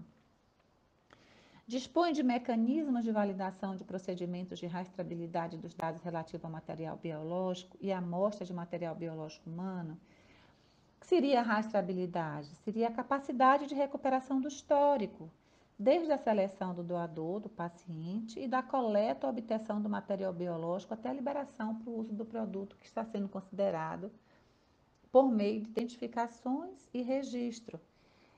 Dispõe 1.66 2.12
de 2.12 2.23
mecanismos 2.23 3.04
de 3.04 3.11
validação 3.11 3.75
de 3.75 3.83
procedimentos 3.85 4.59
de 4.59 4.66
rastreabilidade 4.66 5.56
dos 5.56 5.73
dados 5.73 6.02
relativos 6.02 6.44
ao 6.44 6.50
material 6.50 6.99
biológico 6.99 7.78
e 7.80 7.90
amostra 7.90 8.44
de 8.44 8.52
material 8.52 8.94
biológico 8.94 9.49
humano. 9.49 9.99
O 10.97 11.00
que 11.00 11.06
seria 11.06 11.40
a 11.40 11.42
rastreabilidade? 11.42 12.49
Seria 12.56 12.88
a 12.88 12.92
capacidade 12.92 13.66
de 13.66 13.75
recuperação 13.75 14.42
do 14.42 14.49
histórico, 14.49 15.30
desde 15.78 16.12
a 16.12 16.19
seleção 16.19 16.75
do 16.75 16.83
doador, 16.83 17.40
do 17.40 17.49
paciente, 17.49 18.38
e 18.38 18.47
da 18.47 18.62
coleta 18.62 19.26
ou 19.26 19.33
obtenção 19.33 19.81
do 19.81 19.88
material 19.88 20.33
biológico 20.33 20.95
até 20.95 21.09
a 21.09 21.12
liberação 21.12 21.75
para 21.76 21.90
o 21.90 21.99
uso 21.99 22.12
do 22.12 22.25
produto 22.25 22.76
que 22.76 22.87
está 22.87 23.04
sendo 23.04 23.28
considerado 23.28 24.11
por 25.11 25.31
meio 25.31 25.61
de 25.61 25.71
identificações 25.71 26.88
e 26.93 27.02
registro 27.02 27.81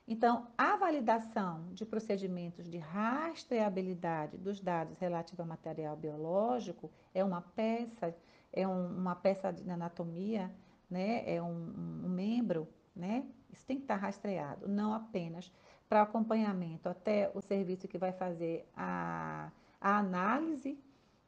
então, 0.07 0.47
a 0.57 0.77
validação 0.77 1.65
de 1.73 1.85
procedimentos 1.85 2.69
de 2.69 2.77
rastreabilidade 2.77 4.37
dos 4.37 4.61
dados 4.61 4.97
relativos 4.99 5.41
ao 5.41 5.45
material 5.45 5.97
biológico 5.97 6.89
é 7.13 7.21
uma 7.21 7.41
peça, 7.41 8.15
é 8.53 8.65
um, 8.65 8.87
uma 8.97 9.15
peça 9.15 9.51
de 9.51 9.69
anatomia, 9.69 10.49
né? 10.89 11.29
é 11.29 11.41
um, 11.41 11.73
um 12.05 12.09
membro, 12.09 12.69
né? 12.95 13.25
isso 13.51 13.65
tem 13.65 13.75
que 13.75 13.83
estar 13.83 13.97
rastreado, 13.97 14.65
não 14.69 14.93
apenas 14.93 15.51
para 15.87 16.01
acompanhamento, 16.01 16.89
até 16.89 17.31
o 17.33 17.41
serviço 17.41 17.87
que 17.87 17.97
vai 17.97 18.11
fazer 18.11 18.67
a, 18.75 19.51
a 19.79 19.97
análise 19.97 20.77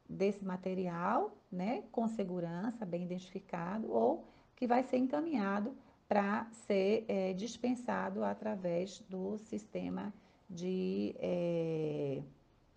desse 0.07 0.43
material, 0.43 1.35
né, 1.51 1.83
com 1.91 2.07
segurança, 2.07 2.85
bem 2.85 3.03
identificado, 3.03 3.91
ou 3.91 4.25
que 4.55 4.67
vai 4.67 4.83
ser 4.83 4.97
encaminhado 4.97 5.75
para 6.07 6.47
ser 6.51 7.05
é, 7.07 7.33
dispensado 7.33 8.23
através 8.23 8.99
do 9.07 9.37
sistema 9.37 10.11
de 10.49 11.15
é, 11.19 12.23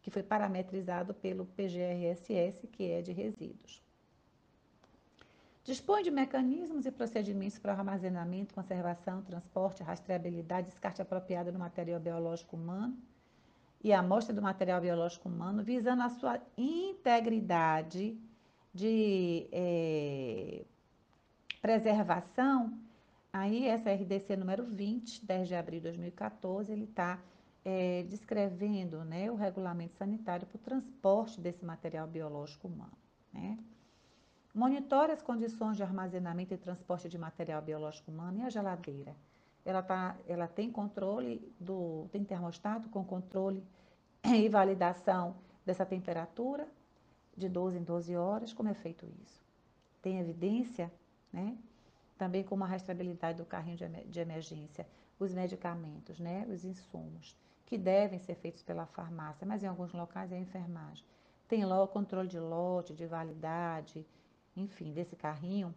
que 0.02 0.10
foi 0.10 0.22
parametrizado 0.22 1.14
pelo 1.14 1.46
PGRSS, 1.46 2.66
que 2.66 2.90
é 2.90 3.00
de 3.00 3.12
resíduos. 3.12 3.82
Dispõe 5.64 6.02
de 6.02 6.10
mecanismos 6.10 6.86
e 6.86 6.90
procedimentos 6.90 7.58
para 7.58 7.72
armazenamento, 7.72 8.54
conservação, 8.54 9.22
transporte, 9.22 9.82
rastreabilidade, 9.82 10.68
descarte 10.68 11.00
apropriado 11.00 11.52
do 11.52 11.58
material 11.58 12.00
biológico 12.00 12.56
humano 12.56 12.96
e 13.82 13.92
amostra 13.92 14.34
do 14.34 14.42
material 14.42 14.80
biológico 14.80 15.28
humano, 15.28 15.62
visando 15.62 16.02
a 16.02 16.08
sua 16.08 16.40
integridade 16.56 18.18
de 18.74 19.48
é, 19.52 20.64
preservação 21.60 22.82
Aí, 23.32 23.66
essa 23.66 23.90
RDC 23.90 24.36
número 24.36 24.66
20, 24.66 25.24
10 25.24 25.48
de 25.48 25.54
abril 25.54 25.80
de 25.80 25.84
2014, 25.84 26.70
ele 26.70 26.84
está 26.84 27.18
é, 27.64 28.02
descrevendo 28.02 29.02
né, 29.06 29.30
o 29.30 29.34
regulamento 29.34 29.96
sanitário 29.96 30.46
para 30.46 30.56
o 30.56 30.60
transporte 30.60 31.40
desse 31.40 31.64
material 31.64 32.06
biológico 32.06 32.68
humano. 32.68 32.92
Né? 33.32 33.58
Monitora 34.54 35.12
as 35.12 35.22
condições 35.22 35.76
de 35.76 35.82
armazenamento 35.82 36.52
e 36.52 36.58
transporte 36.58 37.08
de 37.08 37.16
material 37.16 37.62
biológico 37.62 38.10
humano 38.10 38.38
e 38.38 38.42
a 38.42 38.50
geladeira. 38.50 39.16
Ela, 39.64 39.82
tá, 39.82 40.16
ela 40.26 40.46
tem 40.46 40.70
controle 40.70 41.52
do. 41.58 42.08
tem 42.12 42.24
termostato 42.24 42.88
com 42.88 43.04
controle 43.04 43.64
e 44.24 44.48
validação 44.48 45.36
dessa 45.64 45.86
temperatura 45.86 46.68
de 47.36 47.48
12 47.48 47.78
em 47.78 47.82
12 47.82 48.16
horas. 48.16 48.52
Como 48.52 48.68
é 48.68 48.74
feito 48.74 49.06
isso? 49.22 49.42
Tem 50.02 50.18
evidência, 50.18 50.92
né? 51.32 51.56
também 52.22 52.44
como 52.44 52.62
a 52.62 52.68
rastreabilidade 52.68 53.38
do 53.38 53.44
carrinho 53.44 53.76
de 54.06 54.20
emergência, 54.20 54.86
os 55.18 55.34
medicamentos, 55.34 56.20
né, 56.20 56.46
os 56.48 56.64
insumos, 56.64 57.36
que 57.66 57.76
devem 57.76 58.20
ser 58.20 58.36
feitos 58.36 58.62
pela 58.62 58.86
farmácia, 58.86 59.44
mas 59.44 59.64
em 59.64 59.66
alguns 59.66 59.92
locais 59.92 60.30
é 60.30 60.36
a 60.36 60.38
enfermagem. 60.38 61.04
Tem 61.48 61.64
lá 61.64 61.82
o 61.82 61.88
controle 61.88 62.28
de 62.28 62.38
lote, 62.38 62.94
de 62.94 63.06
validade, 63.06 64.06
enfim, 64.56 64.92
desse 64.92 65.16
carrinho. 65.16 65.74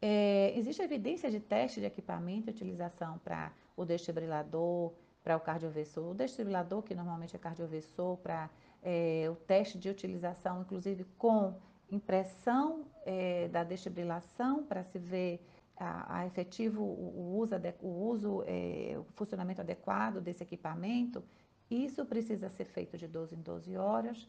É, 0.00 0.52
existe 0.56 0.82
evidência 0.82 1.30
de 1.30 1.38
teste 1.38 1.78
de 1.80 1.86
equipamento 1.86 2.48
e 2.48 2.50
utilização 2.50 3.18
para 3.18 3.52
o 3.76 3.84
desfibrilador, 3.84 4.92
para 5.22 5.36
o 5.36 5.40
cardioversor. 5.40 6.10
O 6.10 6.14
desfibrilador, 6.14 6.82
que 6.82 6.94
normalmente 6.94 7.36
é 7.36 7.38
cardioversor, 7.38 8.16
para 8.16 8.50
é, 8.82 9.28
o 9.30 9.36
teste 9.36 9.78
de 9.78 9.88
utilização, 9.88 10.62
inclusive 10.62 11.04
com 11.16 11.54
impressão 11.90 12.84
é, 13.04 13.48
da 13.48 13.62
desfibrilação 13.62 14.64
para 14.64 14.82
se 14.82 14.98
ver 14.98 15.40
a, 15.76 16.18
a 16.18 16.26
efetivo 16.26 16.82
o, 16.82 17.36
uso, 17.38 17.54
o, 17.80 18.08
uso 18.08 18.44
é, 18.46 18.96
o 18.98 19.04
funcionamento 19.14 19.60
adequado 19.60 20.20
desse 20.20 20.42
equipamento, 20.42 21.22
isso 21.70 22.04
precisa 22.04 22.48
ser 22.50 22.66
feito 22.66 22.98
de 22.98 23.06
12 23.06 23.34
em 23.34 23.40
12 23.40 23.76
horas, 23.76 24.28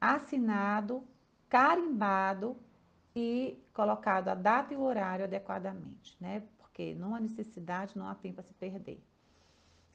assinado, 0.00 1.02
carimbado 1.48 2.56
e 3.14 3.58
colocado 3.72 4.28
a 4.28 4.34
data 4.34 4.74
e 4.74 4.76
o 4.76 4.82
horário 4.82 5.24
adequadamente, 5.24 6.16
né? 6.20 6.42
Porque 6.58 6.94
não 6.94 7.14
há 7.14 7.20
necessidade, 7.20 7.96
não 7.96 8.08
há 8.08 8.14
tempo 8.14 8.40
a 8.40 8.42
se 8.42 8.52
perder. 8.54 9.02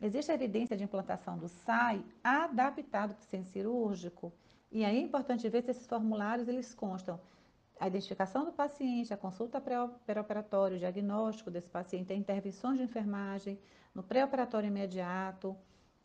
Existe 0.02 0.32
a 0.32 0.36
evidência 0.36 0.76
de 0.76 0.84
implantação 0.84 1.38
do 1.38 1.48
SAI 1.48 2.04
adaptado 2.24 3.14
para 3.14 3.22
o 3.22 3.26
centro 3.26 3.52
cirúrgico, 3.52 4.34
e 4.72 4.84
aí 4.84 4.98
é 4.98 5.02
importante 5.02 5.48
ver 5.48 5.62
se 5.62 5.72
esses 5.72 5.86
formulários 5.86 6.48
eles 6.48 6.74
constam 6.74 7.20
a 7.80 7.88
identificação 7.88 8.46
do 8.46 8.52
paciente, 8.52 9.14
a 9.14 9.18
consulta 9.18 9.60
pré-operatória, 9.60 10.78
o 10.78 10.80
diagnóstico 10.80 11.52
desse 11.52 11.70
paciente, 11.70 12.14
a 12.14 12.16
intervenções 12.16 12.78
de 12.78 12.84
enfermagem, 12.84 13.60
no 13.94 14.02
pré-operatório 14.02 14.68
imediato, 14.68 15.56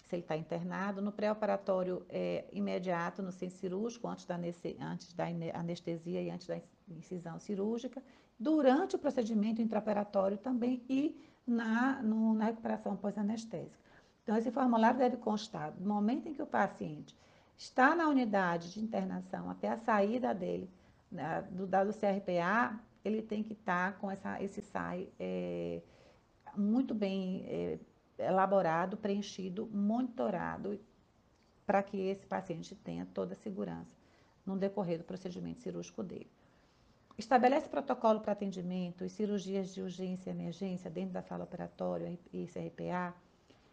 se 0.06 0.14
ele 0.14 0.22
está 0.22 0.36
internado, 0.36 1.02
no 1.02 1.10
pré-operatório 1.10 2.06
é, 2.08 2.44
imediato, 2.52 3.22
no 3.22 3.32
centro 3.32 3.56
cirúrgico, 3.56 4.06
antes 4.06 4.24
da, 4.24 4.36
antes 4.80 5.12
da 5.12 5.24
anestesia 5.54 6.22
e 6.22 6.30
antes 6.30 6.46
da 6.46 6.60
incisão 6.88 7.38
cirúrgica, 7.40 8.00
durante 8.38 8.94
o 8.94 8.98
procedimento 8.98 9.60
intraoperatório 9.60 10.38
também 10.38 10.84
e 10.88 11.20
na, 11.46 12.00
no, 12.02 12.34
na 12.34 12.46
recuperação 12.46 12.96
pós-anestésica. 12.96 13.84
Então, 14.22 14.36
esse 14.36 14.50
formulário 14.50 14.98
deve 14.98 15.16
constar 15.16 15.72
do 15.72 15.86
momento 15.86 16.28
em 16.28 16.34
que 16.34 16.42
o 16.42 16.46
paciente 16.46 17.16
está 17.56 17.94
na 17.94 18.08
unidade 18.08 18.72
de 18.72 18.80
internação 18.80 19.50
até 19.50 19.68
a 19.68 19.76
saída 19.76 20.32
dele, 20.32 20.70
né, 21.10 21.42
do 21.50 21.66
dado 21.66 21.92
CRPA, 21.92 22.78
ele 23.04 23.22
tem 23.22 23.42
que 23.42 23.54
estar 23.54 23.92
tá 23.92 23.98
com 23.98 24.10
essa, 24.10 24.42
esse 24.42 24.60
SAI 24.60 25.08
é, 25.18 25.80
muito 26.56 26.94
bem 26.94 27.44
é, 27.46 27.78
elaborado, 28.18 28.96
preenchido, 28.96 29.66
monitorado, 29.66 30.78
para 31.66 31.82
que 31.82 31.96
esse 31.96 32.26
paciente 32.26 32.74
tenha 32.74 33.06
toda 33.12 33.34
a 33.34 33.36
segurança 33.36 33.96
no 34.44 34.56
decorrer 34.56 34.98
do 34.98 35.04
procedimento 35.04 35.60
cirúrgico 35.60 36.02
dele. 36.02 36.30
Estabelece 37.18 37.68
protocolo 37.68 38.20
para 38.20 38.32
atendimento 38.32 39.04
e 39.04 39.08
cirurgias 39.08 39.74
de 39.74 39.80
urgência 39.80 40.30
e 40.30 40.32
emergência 40.32 40.90
dentro 40.90 41.14
da 41.14 41.22
sala 41.22 41.44
operatória 41.44 42.16
e 42.32 42.46
CRPA. 42.46 43.14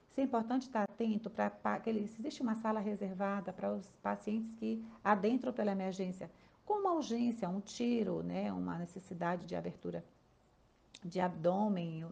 Isso 0.10 0.22
é 0.22 0.24
importante 0.24 0.64
estar 0.64 0.84
atento 0.84 1.30
para 1.30 1.80
que 1.80 1.90
existe 1.90 2.42
uma 2.42 2.56
sala 2.56 2.80
reservada 2.80 3.52
para 3.52 3.74
os 3.74 3.86
pacientes 4.02 4.52
que 4.56 4.84
adentram 5.04 5.52
pela 5.52 5.72
emergência 5.72 6.32
com 6.66 6.76
uma 6.76 6.94
urgência, 6.94 7.50
um 7.50 7.60
tiro, 7.60 8.24
né, 8.24 8.52
uma 8.52 8.78
necessidade 8.78 9.46
de 9.46 9.56
abertura 9.56 10.04
de 11.04 11.20
abdômen. 11.20 12.06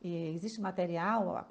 Existe 0.00 0.60
material 0.60 1.44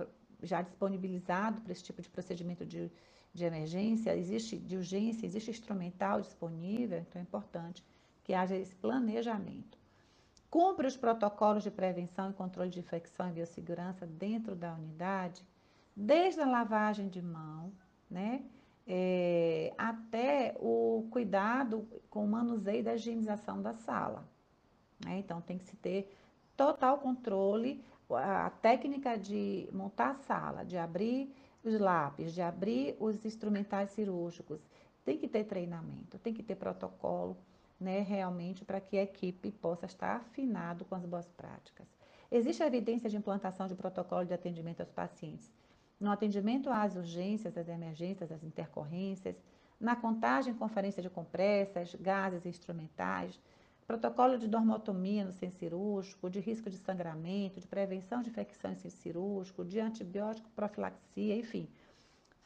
já 0.45 0.61
disponibilizado 0.61 1.61
para 1.61 1.71
esse 1.71 1.83
tipo 1.83 2.01
de 2.01 2.09
procedimento 2.09 2.65
de, 2.65 2.91
de 3.33 3.45
emergência, 3.45 4.15
existe 4.15 4.57
de 4.57 4.77
urgência, 4.77 5.25
existe 5.25 5.51
instrumental 5.51 6.21
disponível, 6.21 6.99
então 6.99 7.19
é 7.19 7.23
importante 7.23 7.83
que 8.23 8.33
haja 8.33 8.55
esse 8.55 8.75
planejamento. 8.75 9.77
Cumpre 10.49 10.87
os 10.87 10.95
protocolos 10.95 11.63
de 11.63 11.71
prevenção 11.71 12.29
e 12.29 12.33
controle 12.33 12.69
de 12.69 12.79
infecção 12.79 13.29
e 13.29 13.33
biossegurança 13.33 14.05
dentro 14.05 14.55
da 14.55 14.73
unidade, 14.73 15.45
desde 15.95 16.41
a 16.41 16.45
lavagem 16.45 17.09
de 17.09 17.21
mão, 17.21 17.71
né? 18.09 18.43
é, 18.87 19.73
até 19.77 20.55
o 20.59 21.07
cuidado 21.09 21.87
com 22.09 22.23
o 22.23 22.27
manuseio 22.27 22.83
da 22.83 22.95
higienização 22.95 23.61
da 23.61 23.73
sala. 23.73 24.27
Né? 25.03 25.19
Então, 25.19 25.41
tem 25.41 25.57
que 25.57 25.65
se 25.65 25.75
ter 25.75 26.15
total 26.55 26.99
controle, 26.99 27.83
a 28.09 28.49
técnica 28.61 29.17
de 29.17 29.67
montar 29.71 30.11
a 30.11 30.15
sala, 30.15 30.63
de 30.63 30.77
abrir 30.77 31.33
os 31.63 31.79
lápis, 31.79 32.33
de 32.33 32.41
abrir 32.41 32.95
os 32.99 33.25
instrumentais 33.25 33.89
cirúrgicos, 33.91 34.61
tem 35.03 35.17
que 35.17 35.27
ter 35.27 35.45
treinamento, 35.45 36.19
tem 36.19 36.33
que 36.33 36.43
ter 36.43 36.55
protocolo, 36.55 37.37
né, 37.79 38.01
realmente, 38.01 38.63
para 38.63 38.79
que 38.79 38.97
a 38.97 39.03
equipe 39.03 39.51
possa 39.51 39.85
estar 39.85 40.17
afinado 40.17 40.85
com 40.85 40.95
as 40.95 41.05
boas 41.05 41.27
práticas. 41.29 41.87
Existe 42.31 42.63
evidência 42.63 43.09
de 43.09 43.17
implantação 43.17 43.67
de 43.67 43.75
protocolo 43.75 44.25
de 44.25 44.33
atendimento 44.33 44.81
aos 44.81 44.91
pacientes 44.91 45.51
no 45.99 46.11
atendimento 46.11 46.69
às 46.69 46.95
urgências, 46.95 47.57
às 47.57 47.67
emergências, 47.67 48.31
às 48.31 48.43
intercorrências, 48.43 49.35
na 49.79 49.95
contagem 49.95 50.53
conferência 50.53 51.01
de 51.01 51.09
compressas, 51.09 51.95
gases 51.95 52.45
instrumentais, 52.45 53.39
protocolo 53.87 54.37
de 54.37 54.47
dormotomia 54.47 55.23
no 55.23 55.31
centro 55.31 55.59
cirúrgico, 55.59 56.29
de 56.29 56.39
risco 56.39 56.69
de 56.69 56.77
sangramento, 56.77 57.59
de 57.59 57.67
prevenção 57.67 58.21
de 58.21 58.29
infecção 58.29 58.71
em 58.71 58.75
centro 58.75 58.97
cirúrgico, 58.97 59.63
de 59.63 59.79
antibiótico 59.79 60.49
profilaxia, 60.55 61.35
enfim. 61.35 61.67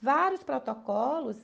Vários 0.02 0.44
protocolos 0.44 1.38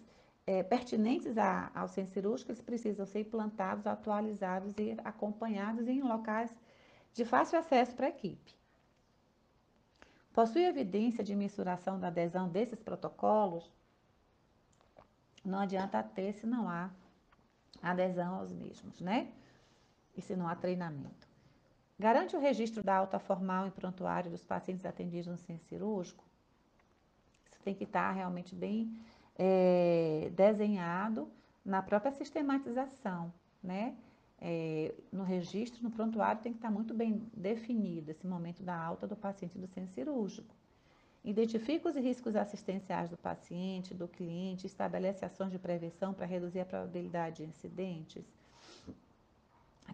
é, 0.45 0.63
pertinentes 0.63 1.37
a, 1.37 1.71
ao 1.73 1.87
centro 1.87 2.13
cirúrgico, 2.13 2.51
eles 2.51 2.61
precisam 2.61 3.05
ser 3.05 3.21
implantados, 3.21 3.87
atualizados 3.87 4.73
e 4.77 4.95
acompanhados 5.03 5.87
em 5.87 6.01
locais 6.01 6.53
de 7.13 7.23
fácil 7.23 7.57
acesso 7.57 7.95
para 7.95 8.07
a 8.07 8.09
equipe. 8.09 8.53
Possui 10.33 10.65
evidência 10.65 11.23
de 11.23 11.33
mensuração 11.33 11.97
da 11.97 12.07
adesão 12.07 12.49
desses 12.49 12.81
protocolos? 12.81 13.71
Não 15.43 15.59
adianta 15.59 16.03
ter 16.03 16.33
se 16.33 16.45
não 16.45 16.69
há 16.69 16.89
adesão 17.81 18.35
aos 18.35 18.51
mesmos, 18.51 18.99
né? 18.99 19.31
E 20.15 20.21
se 20.21 20.35
não 20.35 20.47
há 20.47 20.55
treinamento. 20.55 21.27
Garante 21.97 22.35
o 22.35 22.39
registro 22.39 22.83
da 22.83 22.95
alta 22.95 23.19
formal 23.19 23.67
em 23.67 23.71
prontuário 23.71 24.29
dos 24.29 24.43
pacientes 24.43 24.85
atendidos 24.85 25.27
no 25.27 25.37
centro 25.37 25.65
cirúrgico? 25.65 26.23
Isso 27.51 27.61
tem 27.63 27.73
que 27.73 27.85
estar 27.85 28.11
realmente 28.11 28.53
bem 28.53 28.97
é, 29.37 30.29
desenhado 30.33 31.29
na 31.63 31.81
própria 31.81 32.11
sistematização, 32.11 33.33
né? 33.63 33.95
é, 34.39 34.93
no 35.11 35.23
registro, 35.23 35.83
no 35.83 35.91
prontuário, 35.91 36.41
tem 36.41 36.51
que 36.51 36.57
estar 36.57 36.71
muito 36.71 36.93
bem 36.93 37.21
definido 37.33 38.11
esse 38.11 38.27
momento 38.27 38.61
da 38.63 38.77
alta 38.77 39.07
do 39.07 39.15
paciente 39.15 39.57
do 39.57 39.67
centro 39.67 39.93
cirúrgico. 39.93 40.53
Identifica 41.23 41.89
os 41.89 41.95
riscos 41.95 42.35
assistenciais 42.35 43.09
do 43.09 43.17
paciente, 43.17 43.95
do 43.95 44.07
cliente, 44.07 44.67
estabelece 44.67 45.25
ações 45.25 45.51
de 45.51 45.57
prevenção 45.57 46.13
para 46.13 46.25
reduzir 46.25 46.59
a 46.59 46.65
probabilidade 46.65 47.37
de 47.37 47.49
incidentes. 47.49 48.23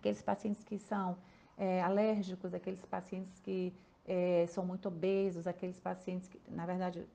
Aqueles 0.01 0.21
pacientes 0.21 0.63
que 0.63 0.77
são 0.77 1.15
é, 1.57 1.81
alérgicos, 1.81 2.53
aqueles 2.53 2.83
pacientes 2.85 3.39
que 3.39 3.71
é, 4.05 4.45
são 4.47 4.65
muito 4.65 4.87
obesos, 4.87 5.45
aqueles 5.45 5.79
pacientes 5.79 6.27
que, 6.27 6.41
na 6.49 6.65
verdade, 6.65 7.07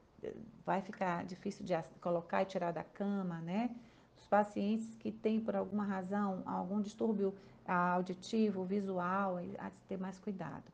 vai 0.65 0.81
ficar 0.81 1.25
difícil 1.25 1.67
de 1.67 1.75
colocar 2.01 2.43
e 2.43 2.47
tirar 2.47 2.73
da 2.73 2.85
cama, 2.85 3.41
né? 3.41 3.75
os 4.17 4.27
pacientes 4.27 4.95
que 4.95 5.11
têm, 5.13 5.41
por 5.41 5.55
alguma 5.55 5.85
razão, 5.85 6.43
algum 6.47 6.81
distúrbio 6.81 7.35
auditivo, 7.67 8.65
visual, 8.65 9.39
há 9.59 9.69
de 9.69 9.81
ter 9.89 9.99
mais 9.99 10.19
cuidado. 10.19 10.65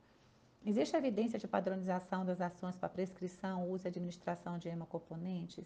Existe 0.64 0.94
evidência 0.94 1.38
de 1.38 1.48
padronização 1.48 2.24
das 2.24 2.40
ações 2.40 2.76
para 2.76 2.88
prescrição, 2.88 3.68
uso 3.70 3.86
e 3.86 3.88
administração 3.88 4.58
de 4.58 4.68
hemocomponentes? 4.68 5.64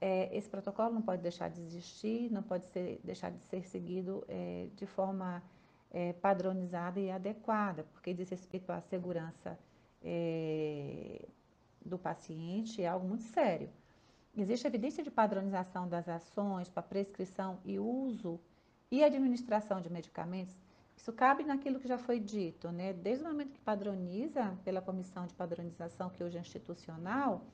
É, 0.00 0.34
esse 0.36 0.48
protocolo 0.48 0.94
não 0.94 1.02
pode 1.02 1.22
deixar 1.22 1.50
de 1.50 1.60
existir, 1.60 2.30
não 2.32 2.42
pode 2.42 2.66
ser, 2.66 3.00
deixar 3.04 3.30
de 3.30 3.38
ser 3.44 3.64
seguido 3.66 4.24
é, 4.28 4.68
de 4.74 4.86
forma 4.86 5.42
é, 5.90 6.12
padronizada 6.12 7.00
e 7.00 7.10
adequada, 7.10 7.84
porque 7.92 8.12
diz 8.12 8.28
respeito 8.28 8.70
à 8.70 8.80
segurança 8.80 9.58
é, 10.02 11.26
do 11.84 11.98
paciente, 11.98 12.82
é 12.82 12.88
algo 12.88 13.06
muito 13.06 13.24
sério. 13.24 13.70
Existe 14.36 14.66
evidência 14.66 15.02
de 15.02 15.10
padronização 15.10 15.88
das 15.88 16.08
ações 16.08 16.68
para 16.68 16.82
prescrição 16.82 17.58
e 17.64 17.78
uso 17.78 18.38
e 18.90 19.02
administração 19.02 19.80
de 19.80 19.90
medicamentos? 19.90 20.54
Isso 20.96 21.12
cabe 21.12 21.44
naquilo 21.44 21.78
que 21.78 21.88
já 21.88 21.98
foi 21.98 22.18
dito, 22.18 22.70
né? 22.70 22.92
Desde 22.92 23.24
o 23.24 23.28
momento 23.28 23.52
que 23.52 23.60
padroniza 23.60 24.56
pela 24.64 24.82
comissão 24.82 25.26
de 25.26 25.34
padronização, 25.34 26.10
que 26.10 26.22
hoje 26.22 26.36
é 26.36 26.40
institucional, 26.40 27.44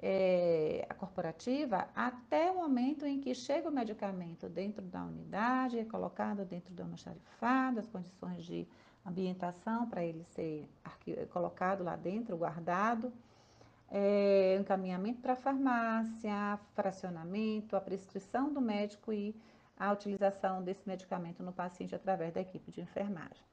é, 0.00 0.86
a 0.88 0.94
corporativa, 0.94 1.88
até 1.94 2.50
o 2.50 2.56
momento 2.56 3.06
em 3.06 3.20
que 3.20 3.34
chega 3.34 3.68
o 3.68 3.72
medicamento 3.72 4.48
dentro 4.48 4.82
da 4.82 5.02
unidade, 5.04 5.78
é 5.78 5.84
colocado 5.84 6.44
dentro 6.44 6.74
do 6.74 6.82
almoxarifado, 6.82 7.80
as 7.80 7.88
condições 7.88 8.44
de 8.44 8.66
ambientação 9.04 9.88
para 9.88 10.04
ele 10.04 10.24
ser 10.24 10.68
colocado 11.30 11.82
lá 11.82 11.96
dentro, 11.96 12.36
guardado 12.36 13.12
é, 13.90 14.56
encaminhamento 14.60 15.20
para 15.20 15.34
a 15.34 15.36
farmácia, 15.36 16.58
fracionamento, 16.74 17.76
a 17.76 17.80
prescrição 17.80 18.52
do 18.52 18.60
médico 18.60 19.12
e 19.12 19.34
a 19.78 19.92
utilização 19.92 20.62
desse 20.62 20.86
medicamento 20.86 21.42
no 21.42 21.52
paciente 21.52 21.94
através 21.94 22.32
da 22.32 22.40
equipe 22.40 22.70
de 22.72 22.80
enfermagem. 22.80 23.44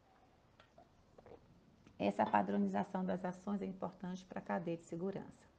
Essa 1.99 2.25
padronização 2.25 3.05
das 3.05 3.23
ações 3.23 3.61
é 3.61 3.65
importante 3.65 4.25
para 4.25 4.39
a 4.39 4.41
cadeia 4.41 4.77
de 4.77 4.83
segurança. 4.83 5.52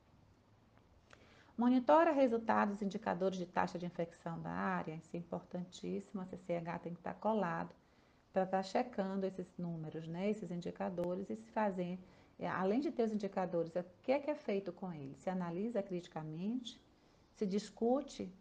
Monitora 1.57 2.13
resultados 2.13 2.83
indicadores 2.83 3.39
de 3.39 3.47
taxa 3.47 3.79
de 3.79 3.87
infecção 3.87 4.41
da 4.41 4.51
área, 4.51 4.95
isso 4.95 5.15
é 5.15 5.19
importantíssimo, 5.19 6.21
a 6.21 6.25
CCH 6.27 6.81
tem 6.83 6.93
que 6.93 7.01
estar 7.01 7.15
colado 7.15 7.73
para 8.33 8.43
estar 8.43 8.63
checando 8.65 9.25
esses 9.25 9.57
números, 9.57 10.09
né, 10.09 10.31
esses 10.31 10.51
indicadores 10.51 11.31
e 11.31 11.37
se 11.37 11.49
fazer 11.51 11.99
é, 12.39 12.49
além 12.49 12.81
de 12.81 12.91
ter 12.91 13.05
os 13.05 13.13
indicadores, 13.13 13.75
o 13.77 13.85
que 14.03 14.13
é 14.13 14.19
que 14.19 14.31
é 14.31 14.35
feito 14.35 14.73
com 14.73 14.93
eles? 14.93 15.19
Se 15.19 15.31
analisa 15.31 15.83
criticamente, 15.83 16.81
se 17.33 17.47
discute 17.47 18.33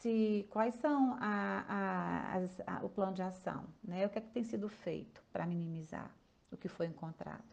se 0.00 0.46
quais 0.50 0.74
são 0.76 1.16
a, 1.20 1.64
a, 1.68 2.36
as, 2.36 2.60
a, 2.66 2.84
o 2.84 2.88
plano 2.88 3.12
de 3.14 3.22
ação, 3.22 3.64
né? 3.84 4.06
O 4.06 4.10
que 4.10 4.18
é 4.18 4.20
que 4.20 4.30
tem 4.30 4.42
sido 4.42 4.68
feito 4.68 5.22
para 5.32 5.46
minimizar 5.46 6.10
o 6.50 6.56
que 6.56 6.68
foi 6.68 6.86
encontrado? 6.86 7.44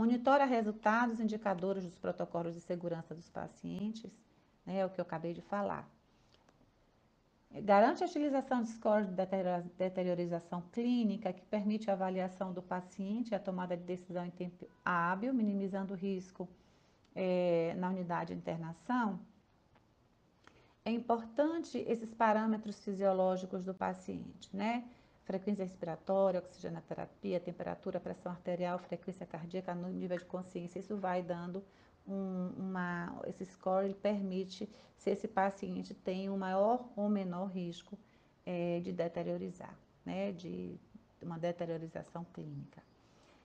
Monitora 0.00 0.46
resultados 0.46 1.20
indicadores 1.20 1.84
dos 1.84 1.98
protocolos 1.98 2.54
de 2.54 2.60
segurança 2.62 3.14
dos 3.14 3.28
pacientes, 3.28 4.10
né? 4.64 4.78
É 4.78 4.86
o 4.86 4.88
que 4.88 4.98
eu 4.98 5.02
acabei 5.02 5.34
de 5.34 5.42
falar. 5.42 5.86
Garante 7.50 8.02
a 8.02 8.06
utilização 8.06 8.62
de 8.62 8.70
scores 8.70 9.06
de 9.06 9.14
deteriorização 9.76 10.62
clínica, 10.72 11.34
que 11.34 11.44
permite 11.44 11.90
a 11.90 11.92
avaliação 11.92 12.50
do 12.50 12.62
paciente 12.62 13.32
e 13.32 13.34
a 13.34 13.38
tomada 13.38 13.76
de 13.76 13.82
decisão 13.82 14.24
em 14.24 14.30
tempo 14.30 14.66
hábil, 14.82 15.34
minimizando 15.34 15.92
o 15.92 15.96
risco 15.98 16.48
é, 17.14 17.74
na 17.76 17.90
unidade 17.90 18.32
de 18.32 18.40
internação. 18.40 19.20
É 20.82 20.90
importante 20.90 21.76
esses 21.76 22.14
parâmetros 22.14 22.82
fisiológicos 22.82 23.62
do 23.62 23.74
paciente, 23.74 24.48
né? 24.56 24.82
Frequência 25.30 25.64
respiratória, 25.64 26.40
oxigenoterapia, 26.40 27.38
temperatura, 27.38 28.00
pressão 28.00 28.32
arterial, 28.32 28.80
frequência 28.80 29.24
cardíaca, 29.24 29.72
nível 29.76 30.18
de 30.18 30.24
consciência, 30.24 30.80
isso 30.80 30.96
vai 30.96 31.22
dando 31.22 31.62
um, 32.04 32.48
uma, 32.56 33.16
esse 33.28 33.44
score 33.44 33.84
ele 33.84 33.94
permite 33.94 34.68
se 34.96 35.08
esse 35.08 35.28
paciente 35.28 35.94
tem 35.94 36.28
um 36.28 36.36
maior 36.36 36.84
ou 36.96 37.08
menor 37.08 37.46
risco 37.46 37.96
é, 38.44 38.80
de 38.80 38.90
deteriorizar, 38.90 39.72
né, 40.04 40.32
de 40.32 40.76
uma 41.22 41.38
deteriorização 41.38 42.24
clínica. 42.34 42.82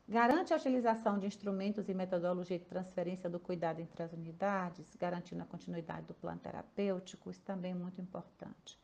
Garante 0.10 0.54
a 0.56 0.58
utilização 0.58 1.20
de 1.20 1.28
instrumentos 1.28 1.88
e 1.88 1.94
metodologia 1.94 2.58
de 2.58 2.66
transferência 2.66 3.30
do 3.30 3.40
cuidado 3.40 3.80
entre 3.80 4.02
as 4.02 4.12
unidades, 4.12 4.96
garantindo 4.96 5.44
a 5.44 5.46
continuidade 5.46 6.08
do 6.08 6.16
plano 6.16 6.40
terapêutico, 6.40 7.30
isso 7.30 7.44
também 7.44 7.74
é 7.74 7.76
muito 7.76 8.02
importante. 8.02 8.84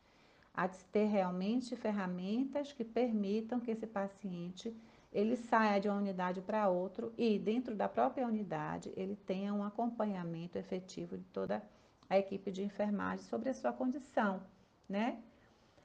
De 0.54 0.84
ter 0.86 1.06
realmente 1.06 1.74
ferramentas 1.74 2.72
que 2.72 2.84
permitam 2.84 3.58
que 3.58 3.70
esse 3.70 3.86
paciente 3.86 4.76
ele 5.12 5.36
saia 5.36 5.80
de 5.80 5.88
uma 5.88 5.98
unidade 5.98 6.40
para 6.40 6.68
outra 6.68 7.10
e 7.16 7.38
dentro 7.38 7.74
da 7.74 7.88
própria 7.88 8.26
unidade 8.26 8.92
ele 8.96 9.16
tenha 9.16 9.52
um 9.52 9.64
acompanhamento 9.64 10.58
efetivo 10.58 11.16
de 11.16 11.24
toda 11.24 11.62
a 12.08 12.18
equipe 12.18 12.50
de 12.50 12.62
enfermagem 12.62 13.24
sobre 13.24 13.48
a 13.48 13.54
sua 13.54 13.72
condição, 13.72 14.42
né? 14.88 15.22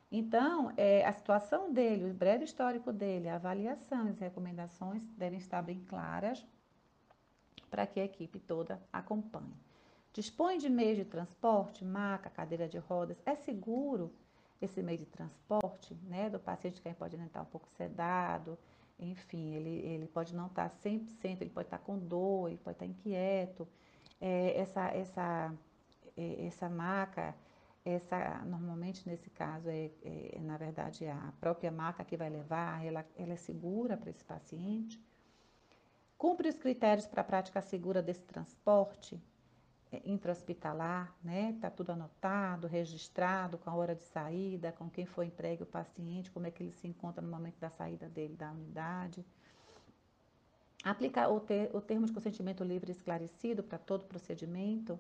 Então, 0.10 0.72
é, 0.78 1.06
a 1.06 1.12
situação 1.12 1.72
dele, 1.72 2.10
o 2.10 2.14
breve 2.14 2.46
histórico 2.46 2.94
dele, 2.94 3.28
a 3.28 3.36
avaliação 3.36 4.08
e 4.08 4.12
as 4.12 4.20
recomendações 4.20 5.04
devem 5.18 5.38
estar 5.40 5.62
bem 5.62 5.82
claras 5.82 6.46
para 7.70 7.86
que 7.86 8.00
a 8.00 8.06
equipe 8.06 8.40
toda 8.40 8.82
acompanhe. 8.92 9.54
Dispõe 10.14 10.58
de 10.58 10.70
meios 10.70 10.98
de 10.98 11.06
transporte, 11.06 11.84
maca, 11.84 12.30
cadeira 12.30 12.70
de 12.70 12.78
rodas, 12.78 13.22
é 13.26 13.36
seguro 13.36 14.14
esse 14.62 14.82
meio 14.82 14.98
de 15.00 15.06
transporte, 15.06 15.94
né, 16.04 16.30
do 16.30 16.40
paciente 16.40 16.82
que 16.82 16.94
pode 16.94 17.16
estar 17.16 17.42
um 17.42 17.46
pouco 17.46 17.68
sedado, 17.78 18.58
enfim, 19.00 19.54
ele, 19.54 19.70
ele 19.70 20.08
pode 20.08 20.36
não 20.36 20.48
estar 20.48 20.70
100%, 20.70 21.42
ele 21.42 21.50
pode 21.50 21.68
estar 21.68 21.78
com 21.80 21.98
dor, 21.98 22.50
ele 22.50 22.58
pode 22.58 22.76
estar 22.76 22.86
inquieto. 22.86 23.68
É, 24.20 24.60
essa, 24.60 24.88
essa, 24.88 25.54
é, 26.16 26.46
essa 26.48 26.68
maca, 26.68 27.36
essa, 27.86 28.44
normalmente 28.46 29.08
nesse 29.08 29.30
caso, 29.30 29.70
é, 29.70 29.92
é, 30.04 30.40
na 30.42 30.58
verdade, 30.58 31.06
a 31.08 31.34
própria 31.40 31.72
maca 31.72 32.04
que 32.04 32.18
vai 32.18 32.30
levar, 32.30 32.84
ela, 32.84 33.06
ela 33.16 33.34
é 33.34 33.38
segura 33.38 33.96
para 33.96 34.10
esse 34.10 34.24
paciente. 34.24 35.00
Cumpre 36.18 36.50
os 36.50 36.58
critérios 36.58 37.06
para 37.06 37.22
a 37.22 37.26
prática 37.26 37.62
segura 37.62 38.02
desse 38.02 38.24
transporte, 38.24 39.16
é, 39.16 39.37
intra-hospitalar, 40.06 41.16
né? 41.24 41.52
Está 41.52 41.70
tudo 41.70 41.92
anotado, 41.92 42.68
registrado, 42.68 43.58
com 43.58 43.70
a 43.70 43.76
hora 43.76 43.96
de 43.96 44.04
saída, 44.04 44.72
com 44.72 44.90
quem 44.90 45.06
foi 45.06 45.26
entregue 45.26 45.64
o 45.64 45.66
paciente, 45.66 46.32
como 46.32 46.48
é 46.48 46.52
que 46.52 46.64
ele 46.64 46.72
se 46.72 46.88
encontra 46.88 47.22
no 47.22 47.30
momento 47.30 47.60
da 47.60 47.70
saída 47.70 48.08
dele 48.08 48.36
da 48.36 48.52
unidade. 48.52 49.26
Aplicar 50.84 51.30
o, 51.30 51.40
ter, 51.40 51.76
o 51.76 51.82
termo 51.82 52.06
de 52.06 52.14
consentimento 52.14 52.64
livre 52.64 52.92
esclarecido 52.92 53.64
para 53.64 53.78
todo 53.78 54.06
procedimento 54.06 55.00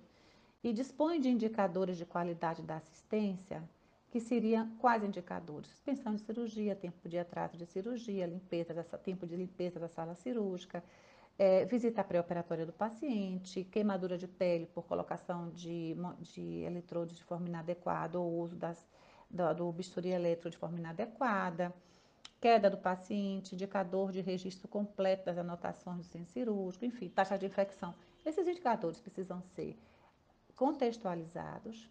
e 0.64 0.74
dispõe 0.74 1.20
de 1.20 1.30
indicadores 1.30 1.98
de 1.98 2.06
qualidade 2.06 2.62
da 2.62 2.78
assistência, 2.78 3.64
que 4.10 4.20
seriam 4.20 4.70
quais 4.78 5.04
indicadores? 5.04 5.70
Suspensão 5.70 6.16
de 6.16 6.22
cirurgia, 6.22 6.76
tempo 6.76 7.08
de 7.08 7.20
atraso 7.20 7.58
de 7.58 7.66
cirurgia, 7.66 8.26
limpeza 8.26 8.74
tempo 9.04 9.28
de 9.28 9.36
limpeza 9.36 9.80
da 9.80 9.88
sala 9.88 10.16
cirúrgica, 10.16 10.84
é, 11.38 11.66
visita 11.66 12.04
pré-operatória 12.04 12.66
do 12.66 12.74
paciente, 12.74 13.64
queimadura 13.66 14.18
de 14.18 14.28
pele 14.28 14.66
por 14.66 14.86
colocação 14.86 15.50
de, 15.50 15.96
de 16.22 16.62
eletrodos 16.64 17.16
de 17.16 17.24
forma 17.24 17.48
inadequada 17.48 18.20
ou 18.20 18.42
uso 18.42 18.56
das, 18.56 18.90
do, 19.30 19.54
do 19.54 19.72
bisturi 19.72 20.10
eletro 20.10 20.50
de 20.50 20.58
forma 20.58 20.80
inadequada, 20.80 21.74
queda 22.42 22.70
do 22.70 22.78
paciente, 22.78 23.54
indicador 23.54 24.12
de 24.12 24.22
registro 24.22 24.68
completo 24.68 25.26
das 25.26 25.38
anotações 25.38 25.98
do 26.00 26.04
centro 26.12 26.32
cirúrgico, 26.32 26.86
enfim, 26.86 27.10
taxa 27.10 27.38
de 27.38 27.46
infecção. 27.46 27.94
Esses 28.26 28.48
indicadores 28.48 29.00
precisam 29.00 29.42
ser 29.56 29.78
contextualizados 30.56 31.88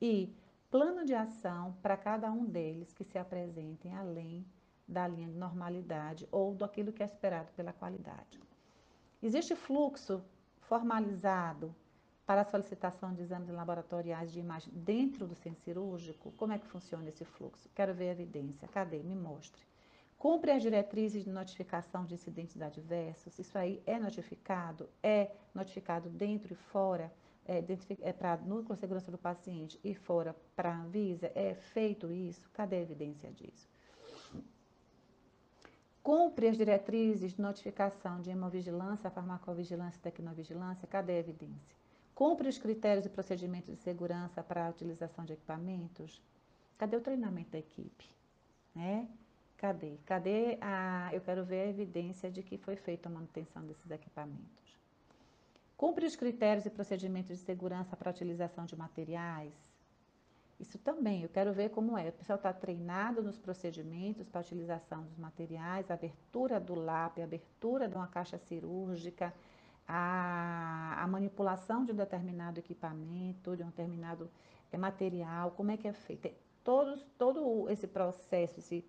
e 0.00 0.32
plano 0.70 1.04
de 1.04 1.14
ação 1.14 1.74
para 1.82 1.96
cada 1.96 2.30
um 2.30 2.44
deles 2.44 2.92
que 2.92 3.02
se 3.02 3.18
apresentem 3.18 3.94
além 3.94 4.46
da 4.86 5.06
linha 5.08 5.28
de 5.28 5.36
normalidade 5.36 6.28
ou 6.30 6.54
daquilo 6.54 6.92
que 6.92 7.02
é 7.02 7.06
esperado 7.06 7.50
pela 7.52 7.72
qualidade. 7.72 8.38
Existe 9.20 9.56
fluxo 9.56 10.22
formalizado 10.60 11.74
para 12.24 12.42
a 12.42 12.44
solicitação 12.44 13.12
de 13.12 13.22
exames 13.22 13.48
laboratoriais 13.48 14.30
de 14.30 14.38
imagem 14.38 14.72
dentro 14.72 15.26
do 15.26 15.34
centro 15.34 15.60
cirúrgico? 15.60 16.30
Como 16.36 16.52
é 16.52 16.58
que 16.58 16.68
funciona 16.68 17.08
esse 17.08 17.24
fluxo? 17.24 17.68
Quero 17.74 17.92
ver 17.92 18.10
a 18.10 18.12
evidência. 18.12 18.68
Cadê? 18.68 19.02
Me 19.02 19.16
mostre. 19.16 19.60
Cumpre 20.16 20.52
as 20.52 20.62
diretrizes 20.62 21.24
de 21.24 21.30
notificação 21.30 22.04
de 22.04 22.14
incidentes 22.14 22.62
adversos? 22.62 23.36
Isso 23.40 23.58
aí 23.58 23.82
é 23.84 23.98
notificado? 23.98 24.88
É 25.02 25.32
notificado 25.52 26.08
dentro 26.08 26.52
e 26.52 26.56
fora? 26.56 27.12
É, 27.44 27.64
é 28.02 28.12
para 28.12 28.36
núcleo 28.36 28.74
de 28.74 28.80
segurança 28.80 29.10
do 29.10 29.18
paciente 29.18 29.80
e 29.82 29.96
fora 29.96 30.36
para 30.54 30.70
a 30.70 30.80
Anvisa? 30.80 31.32
É 31.34 31.54
feito 31.54 32.12
isso? 32.12 32.48
Cadê 32.50 32.76
a 32.76 32.82
evidência 32.82 33.32
disso? 33.32 33.68
Cumpre 36.08 36.48
as 36.48 36.56
diretrizes 36.56 37.34
de 37.34 37.42
notificação 37.42 38.22
de 38.22 38.30
hemovigilância, 38.30 39.10
farmacovigilância 39.10 39.98
e 39.98 40.00
tecnovigilância, 40.00 40.88
cadê 40.88 41.12
a 41.12 41.18
evidência? 41.18 41.76
Cumpre 42.14 42.48
os 42.48 42.56
critérios 42.56 43.04
e 43.04 43.10
procedimentos 43.10 43.76
de 43.76 43.82
segurança 43.82 44.42
para 44.42 44.64
a 44.64 44.70
utilização 44.70 45.26
de 45.26 45.34
equipamentos? 45.34 46.18
Cadê 46.78 46.96
o 46.96 47.02
treinamento 47.02 47.50
da 47.50 47.58
equipe? 47.58 48.08
Né? 48.74 49.06
Cadê? 49.58 49.98
Cadê 50.06 50.56
a. 50.62 51.10
Eu 51.12 51.20
quero 51.20 51.44
ver 51.44 51.60
a 51.60 51.68
evidência 51.68 52.30
de 52.30 52.42
que 52.42 52.56
foi 52.56 52.76
feita 52.76 53.10
a 53.10 53.12
manutenção 53.12 53.62
desses 53.66 53.90
equipamentos. 53.90 54.78
Cumpre 55.76 56.06
os 56.06 56.16
critérios 56.16 56.64
e 56.64 56.70
procedimentos 56.70 57.36
de 57.36 57.44
segurança 57.44 57.94
para 57.94 58.08
a 58.08 58.14
utilização 58.14 58.64
de 58.64 58.74
materiais? 58.74 59.52
Isso 60.60 60.76
também, 60.78 61.22
eu 61.22 61.28
quero 61.28 61.52
ver 61.52 61.70
como 61.70 61.96
é. 61.96 62.08
O 62.08 62.12
pessoal 62.12 62.36
está 62.36 62.52
treinado 62.52 63.22
nos 63.22 63.38
procedimentos 63.38 64.28
para 64.28 64.40
utilização 64.40 65.04
dos 65.04 65.16
materiais, 65.16 65.88
a 65.88 65.94
abertura 65.94 66.58
do 66.58 66.74
lápis, 66.74 67.22
a 67.22 67.26
abertura 67.26 67.88
de 67.88 67.94
uma 67.94 68.08
caixa 68.08 68.36
cirúrgica, 68.38 69.32
a, 69.86 71.00
a 71.00 71.06
manipulação 71.06 71.84
de 71.84 71.92
um 71.92 71.94
determinado 71.94 72.58
equipamento, 72.58 73.56
de 73.56 73.62
um 73.62 73.66
determinado 73.66 74.28
é, 74.72 74.76
material, 74.76 75.52
como 75.52 75.70
é 75.70 75.76
que 75.76 75.86
é 75.86 75.92
feito. 75.92 76.26
É, 76.26 76.34
todos, 76.64 77.06
todo 77.16 77.70
esse 77.70 77.86
processo, 77.86 78.58
esse, 78.58 78.84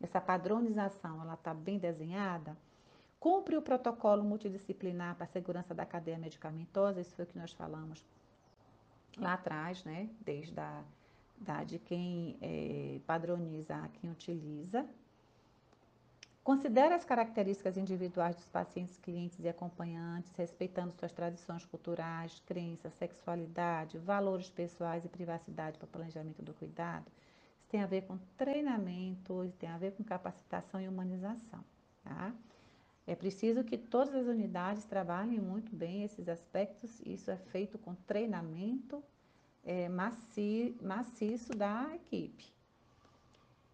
essa 0.00 0.22
padronização, 0.22 1.20
ela 1.20 1.34
está 1.34 1.52
bem 1.52 1.78
desenhada. 1.78 2.56
Cumpre 3.20 3.58
o 3.58 3.62
protocolo 3.62 4.24
multidisciplinar 4.24 5.14
para 5.16 5.24
a 5.24 5.28
segurança 5.28 5.74
da 5.74 5.84
cadeia 5.84 6.16
medicamentosa, 6.16 7.02
isso 7.02 7.14
foi 7.14 7.26
o 7.26 7.28
que 7.28 7.38
nós 7.38 7.52
falamos 7.52 8.02
lá 9.18 9.34
atrás, 9.34 9.84
né? 9.84 10.08
Desde 10.22 10.58
a 10.58 10.82
tá? 11.44 11.64
de 11.64 11.78
quem 11.78 12.36
é, 12.40 13.00
padroniza, 13.06 13.88
quem 14.00 14.10
utiliza. 14.10 14.86
Considera 16.42 16.96
as 16.96 17.04
características 17.04 17.76
individuais 17.76 18.34
dos 18.34 18.48
pacientes, 18.48 18.96
clientes 18.96 19.38
e 19.38 19.48
acompanhantes, 19.48 20.32
respeitando 20.36 20.92
suas 20.94 21.12
tradições 21.12 21.64
culturais, 21.66 22.42
crenças, 22.46 22.94
sexualidade, 22.94 23.98
valores 23.98 24.48
pessoais 24.48 25.04
e 25.04 25.08
privacidade 25.08 25.78
para 25.78 25.84
o 25.84 25.88
planejamento 25.88 26.42
do 26.42 26.54
cuidado. 26.54 27.06
Isso 27.60 27.68
tem 27.68 27.82
a 27.82 27.86
ver 27.86 28.02
com 28.02 28.18
treinamento, 28.38 29.44
isso 29.44 29.56
tem 29.58 29.68
a 29.68 29.76
ver 29.76 29.92
com 29.92 30.02
capacitação 30.02 30.80
e 30.80 30.88
humanização. 30.88 31.62
Tá? 32.02 32.34
É 33.06 33.14
preciso 33.14 33.62
que 33.62 33.76
todas 33.76 34.14
as 34.14 34.26
unidades 34.26 34.84
trabalhem 34.84 35.38
muito 35.38 35.74
bem 35.76 36.04
esses 36.04 36.26
aspectos. 36.26 37.02
Isso 37.04 37.30
é 37.30 37.36
feito 37.36 37.76
com 37.78 37.94
treinamento 37.94 39.04
é, 39.64 39.88
maci, 39.88 40.76
maciço 40.82 41.52
da 41.52 41.90
equipe. 41.94 42.52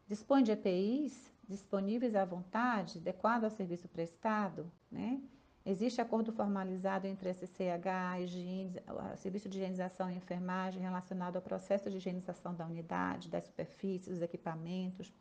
Dispõe 0.06 0.42
de 0.42 0.52
EPIs 0.52 1.32
disponíveis 1.48 2.14
à 2.14 2.24
vontade, 2.24 2.98
adequado 2.98 3.44
ao 3.44 3.50
serviço 3.50 3.88
prestado, 3.88 4.70
né? 4.90 5.20
Existe 5.64 6.00
acordo 6.00 6.32
formalizado 6.32 7.08
entre 7.08 7.34
SCH, 7.34 8.20
higiene, 8.22 8.80
Serviço 9.16 9.48
de 9.48 9.58
Higienização 9.58 10.08
e 10.08 10.14
Enfermagem 10.14 10.80
relacionado 10.80 11.34
ao 11.34 11.42
processo 11.42 11.90
de 11.90 11.96
higienização 11.96 12.54
da 12.54 12.64
unidade, 12.64 13.28
das 13.28 13.44
superfícies, 13.46 14.08
dos 14.08 14.22
equipamentos. 14.22 15.12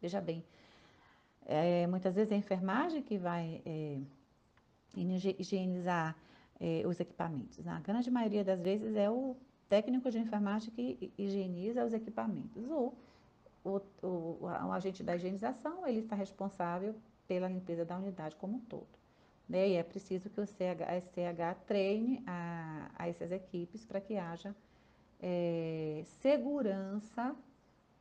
Veja 0.00 0.20
bem, 0.20 0.44
é, 1.46 1.86
muitas 1.86 2.16
vezes 2.16 2.32
é 2.32 2.34
a 2.34 2.38
enfermagem 2.38 3.00
que 3.00 3.16
vai 3.16 3.62
é, 3.64 4.00
higienizar 5.38 6.16
é, 6.58 6.82
os 6.84 6.98
equipamentos. 6.98 7.58
Na 7.58 7.78
grande 7.78 8.10
maioria 8.10 8.42
das 8.42 8.60
vezes 8.60 8.96
é 8.96 9.08
o 9.08 9.36
técnico 9.74 10.08
de 10.08 10.20
enfermagem 10.20 10.70
que 10.70 11.12
higieniza 11.18 11.84
os 11.84 11.92
equipamentos. 11.92 12.64
O, 12.70 12.94
o, 13.64 13.80
o, 14.02 14.38
o 14.40 14.72
agente 14.72 15.02
da 15.02 15.16
higienização, 15.16 15.84
ele 15.84 15.98
está 15.98 16.14
responsável 16.14 16.94
pela 17.26 17.48
limpeza 17.48 17.84
da 17.84 17.98
unidade 17.98 18.36
como 18.36 18.58
um 18.58 18.60
todo. 18.60 18.86
Né? 19.48 19.70
E 19.70 19.74
é 19.74 19.82
preciso 19.82 20.30
que 20.30 20.40
o 20.40 20.46
CH, 20.46 20.82
a 20.86 21.00
SCH 21.00 21.66
treine 21.66 22.22
a, 22.24 22.88
a 22.96 23.08
essas 23.08 23.32
equipes 23.32 23.84
para 23.84 24.00
que 24.00 24.16
haja 24.16 24.54
é, 25.20 26.04
segurança 26.22 27.34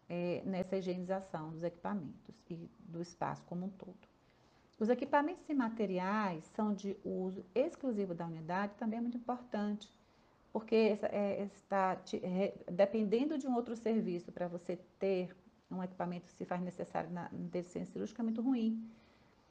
é, 0.07 0.43
nessa 0.45 0.77
higienização 0.77 1.49
dos 1.49 1.63
equipamentos 1.63 2.35
e 2.51 2.69
do 2.81 3.01
espaço 3.01 3.43
como 3.45 3.65
um 3.65 3.69
todo. 3.69 4.07
Os 4.79 4.89
equipamentos 4.89 5.49
e 5.49 5.55
materiais 5.55 6.43
são 6.55 6.71
de 6.71 6.95
uso 7.03 7.43
exclusivo 7.55 8.13
da 8.13 8.27
unidade, 8.27 8.75
também 8.75 8.99
é 8.99 9.01
muito 9.01 9.17
importante, 9.17 9.89
porque 10.53 10.99
é, 11.01 11.43
está 11.43 11.99
é, 12.21 12.53
dependendo 12.71 13.39
de 13.39 13.47
um 13.47 13.55
outro 13.55 13.75
serviço 13.75 14.31
para 14.31 14.47
você 14.47 14.77
ter 14.99 15.35
um 15.71 15.83
equipamento 15.83 16.29
se 16.29 16.45
faz 16.45 16.61
necessário 16.61 17.09
na, 17.09 17.27
no 17.31 17.47
deficiência 17.49 17.91
cirúrgica 17.91 18.21
é 18.21 18.23
muito 18.23 18.41
ruim. 18.41 18.87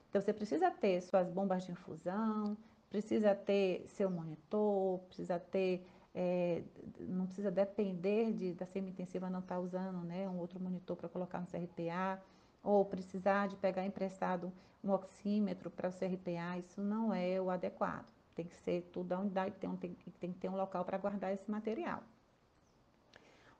Então, 0.08 0.22
você 0.22 0.32
precisa 0.32 0.70
ter 0.70 1.00
suas 1.00 1.28
bombas 1.28 1.64
de 1.64 1.72
infusão, 1.72 2.56
precisa 2.88 3.34
ter 3.34 3.84
seu 3.88 4.08
monitor, 4.08 5.00
precisa 5.00 5.40
ter, 5.40 5.84
é, 6.14 6.62
não 7.00 7.26
precisa 7.26 7.50
depender 7.50 8.32
de, 8.32 8.52
da 8.52 8.66
semi-intensiva 8.66 9.28
não 9.28 9.40
estar 9.40 9.56
tá 9.56 9.60
usando 9.60 10.04
né, 10.04 10.28
um 10.28 10.38
outro 10.38 10.60
monitor 10.60 10.96
para 10.96 11.08
colocar 11.08 11.40
no 11.40 11.46
CRPA, 11.46 12.22
ou 12.62 12.84
precisar 12.84 13.48
de 13.48 13.56
pegar 13.56 13.84
emprestado 13.84 14.52
um 14.84 14.92
oxímetro 14.92 15.68
para 15.68 15.88
o 15.88 15.92
CRPA, 15.92 16.58
isso 16.58 16.80
não 16.80 17.12
é 17.12 17.40
o 17.40 17.50
adequado. 17.50 18.06
Tem 18.42 18.48
que 18.48 18.56
ser 18.56 18.82
tudo 18.92 19.10
da 19.10 19.20
unidade, 19.20 19.54
tem, 19.54 19.76
tem, 19.76 20.32
que 20.32 20.38
ter 20.40 20.48
um 20.48 20.56
local 20.56 20.84
para 20.84 20.98
guardar 20.98 21.32
esse 21.32 21.48
material. 21.48 22.02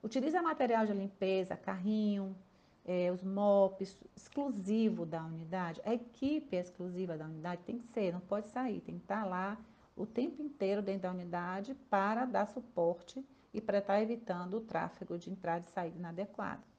Utiliza 0.03 0.41
material 0.41 0.85
de 0.85 0.91
limpeza, 0.91 1.55
carrinho, 1.55 2.35
é, 2.83 3.09
os 3.09 3.23
MOPs, 3.23 3.97
exclusivo 4.13 5.05
da 5.05 5.23
unidade, 5.23 5.81
a 5.85 5.93
equipe 5.93 6.57
exclusiva 6.57 7.17
da 7.17 7.23
unidade 7.23 7.61
tem 7.63 7.79
que 7.79 7.87
ser, 7.93 8.11
não 8.11 8.19
pode 8.19 8.49
sair, 8.49 8.81
tem 8.81 8.97
que 8.97 9.05
estar 9.05 9.23
lá 9.23 9.57
o 9.95 10.05
tempo 10.05 10.41
inteiro 10.41 10.81
dentro 10.81 11.03
da 11.03 11.11
unidade 11.11 11.73
para 11.89 12.25
dar 12.25 12.45
suporte 12.47 13.25
e 13.53 13.61
para 13.61 13.77
estar 13.77 14.01
evitando 14.01 14.55
o 14.55 14.61
tráfego 14.61 15.17
de 15.17 15.31
entrada 15.31 15.65
e 15.65 15.71
saída 15.71 15.97
inadequada. 15.97 16.72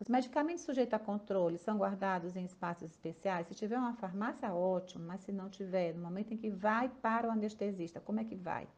Os 0.00 0.08
medicamentos 0.08 0.62
sujeitos 0.62 0.94
a 0.94 0.98
controle 0.98 1.58
são 1.58 1.76
guardados 1.76 2.36
em 2.36 2.44
espaços 2.44 2.88
especiais. 2.88 3.48
Se 3.48 3.54
tiver 3.54 3.76
uma 3.76 3.94
farmácia, 3.94 4.52
ótimo, 4.54 5.04
mas 5.04 5.22
se 5.22 5.32
não 5.32 5.48
tiver, 5.48 5.92
no 5.92 6.02
momento 6.02 6.32
em 6.32 6.36
que 6.36 6.50
vai 6.50 6.88
para 6.88 7.26
o 7.26 7.30
anestesista, 7.30 8.00
como 8.00 8.20
é 8.20 8.24
que 8.24 8.36
vai? 8.36 8.68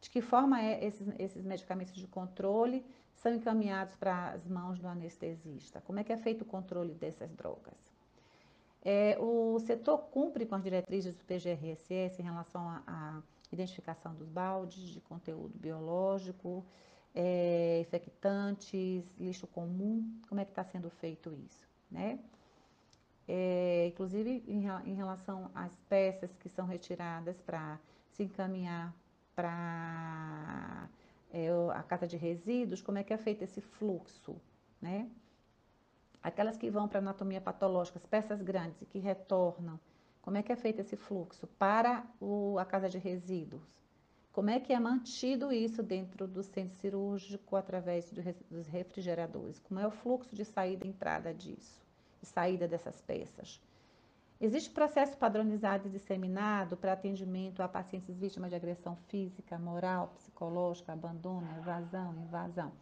De 0.00 0.08
que 0.08 0.22
forma 0.22 0.60
é 0.60 0.82
esses, 0.82 1.06
esses 1.18 1.44
medicamentos 1.44 1.94
de 1.94 2.06
controle 2.06 2.84
são 3.14 3.34
encaminhados 3.34 3.94
para 3.96 4.30
as 4.30 4.46
mãos 4.46 4.78
do 4.78 4.88
anestesista? 4.88 5.82
Como 5.82 5.98
é 5.98 6.04
que 6.04 6.12
é 6.12 6.16
feito 6.16 6.42
o 6.42 6.46
controle 6.46 6.94
dessas 6.94 7.30
drogas? 7.34 7.74
É, 8.82 9.18
o 9.20 9.58
setor 9.58 9.98
cumpre 10.10 10.46
com 10.46 10.54
as 10.54 10.62
diretrizes 10.62 11.14
do 11.14 11.22
PGRSS 11.24 12.22
em 12.22 12.24
relação 12.24 12.66
à 12.86 13.22
identificação 13.52 14.14
dos 14.14 14.30
baldes 14.30 14.88
de 14.88 15.00
conteúdo 15.02 15.52
biológico, 15.58 16.64
é, 17.14 17.80
infectantes, 17.80 19.04
lixo 19.18 19.46
comum, 19.46 20.20
como 20.28 20.40
é 20.40 20.44
que 20.44 20.52
está 20.52 20.64
sendo 20.64 20.90
feito 20.90 21.32
isso, 21.34 21.68
né? 21.90 22.18
É, 23.26 23.86
inclusive 23.86 24.42
em, 24.48 24.66
em, 24.66 24.94
relação 24.94 25.50
às 25.54 25.76
peças 25.88 26.34
que 26.36 26.48
são 26.48 26.66
retiradas 26.66 27.40
para 27.40 27.78
se 28.12 28.24
encaminhar 28.24 28.92
para 29.36 30.88
é, 31.32 31.48
a 31.72 31.82
casa 31.82 32.08
de 32.08 32.16
resíduos, 32.16 32.82
como 32.82 32.98
é 32.98 33.04
que 33.04 33.12
é 33.12 33.16
feito 33.16 33.42
esse 33.42 33.60
fluxo, 33.60 34.36
né? 34.80 35.08
Aquelas 36.22 36.56
que 36.56 36.70
vão 36.70 36.88
para 36.88 36.98
anatomia 36.98 37.40
patológica, 37.40 37.98
as 37.98 38.06
peças 38.06 38.42
grandes 38.42 38.82
e 38.82 38.84
que 38.84 38.98
retornam, 38.98 39.78
como 40.20 40.36
é 40.36 40.42
que 40.42 40.52
é 40.52 40.56
feito 40.56 40.80
esse 40.80 40.96
fluxo 40.96 41.46
para 41.58 42.04
o, 42.20 42.58
a 42.58 42.64
casa 42.64 42.88
de 42.88 42.98
resíduos? 42.98 43.62
Como 44.32 44.48
é 44.48 44.60
que 44.60 44.72
é 44.72 44.78
mantido 44.78 45.52
isso 45.52 45.82
dentro 45.82 46.28
do 46.28 46.42
centro 46.42 46.76
cirúrgico 46.76 47.56
através 47.56 48.08
do, 48.10 48.22
dos 48.48 48.68
refrigeradores? 48.68 49.58
Como 49.58 49.80
é 49.80 49.86
o 49.86 49.90
fluxo 49.90 50.36
de 50.36 50.44
saída 50.44 50.86
e 50.86 50.90
entrada 50.90 51.34
disso? 51.34 51.82
E 52.22 52.26
saída 52.26 52.68
dessas 52.68 53.00
peças? 53.00 53.60
Existe 54.40 54.70
processo 54.70 55.16
padronizado 55.18 55.88
e 55.88 55.90
disseminado 55.90 56.76
para 56.76 56.92
atendimento 56.92 57.60
a 57.60 57.68
pacientes 57.68 58.16
vítimas 58.16 58.50
de 58.50 58.56
agressão 58.56 58.96
física, 59.08 59.58
moral, 59.58 60.12
psicológica, 60.14 60.92
abandono, 60.92 61.46
evasão, 61.58 62.14
invasão. 62.22 62.72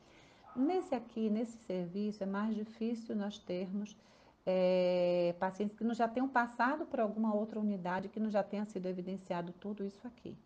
Nesse 0.54 0.94
aqui, 0.94 1.30
nesse 1.30 1.56
serviço, 1.64 2.22
é 2.22 2.26
mais 2.26 2.54
difícil 2.54 3.16
nós 3.16 3.38
termos 3.38 3.96
é, 4.44 5.34
pacientes 5.40 5.76
que 5.76 5.82
não 5.82 5.94
já 5.94 6.06
tenham 6.06 6.28
passado 6.28 6.86
por 6.86 7.00
alguma 7.00 7.34
outra 7.34 7.58
unidade, 7.58 8.08
que 8.08 8.20
não 8.20 8.30
já 8.30 8.42
tenha 8.42 8.64
sido 8.66 8.86
evidenciado 8.86 9.52
tudo 9.52 9.84
isso 9.84 10.06
aqui. 10.06 10.36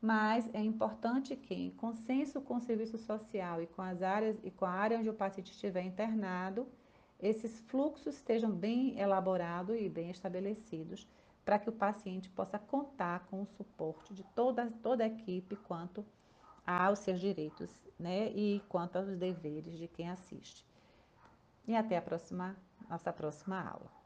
Mas 0.00 0.48
é 0.54 0.62
importante 0.62 1.34
que, 1.34 1.54
em 1.54 1.70
consenso 1.70 2.40
com 2.40 2.56
o 2.56 2.60
serviço 2.60 2.98
social 2.98 3.60
e 3.60 3.66
com 3.66 3.82
as 3.82 4.00
áreas 4.00 4.38
e 4.44 4.50
com 4.50 4.64
a 4.64 4.70
área 4.70 4.98
onde 4.98 5.10
o 5.10 5.14
paciente 5.14 5.50
estiver 5.50 5.82
internado, 5.82 6.68
esses 7.20 7.58
fluxos 7.62 8.14
estejam 8.14 8.50
bem 8.50 8.98
elaborados 8.98 9.76
e 9.76 9.88
bem 9.88 10.10
estabelecidos 10.10 11.08
para 11.44 11.58
que 11.58 11.68
o 11.68 11.72
paciente 11.72 12.28
possa 12.28 12.58
contar 12.58 13.26
com 13.30 13.42
o 13.42 13.46
suporte 13.46 14.14
de 14.14 14.22
toda, 14.34 14.70
toda 14.82 15.02
a 15.02 15.08
equipe 15.08 15.56
quanto 15.56 16.04
aos 16.64 17.00
seus 17.00 17.18
direitos 17.18 17.70
né, 17.98 18.28
e 18.28 18.62
quanto 18.68 18.96
aos 18.96 19.16
deveres 19.16 19.76
de 19.78 19.88
quem 19.88 20.10
assiste. 20.10 20.64
E 21.66 21.74
até 21.74 21.96
a 21.96 22.02
próxima, 22.02 22.56
nossa 22.88 23.12
próxima 23.12 23.60
aula. 23.60 23.97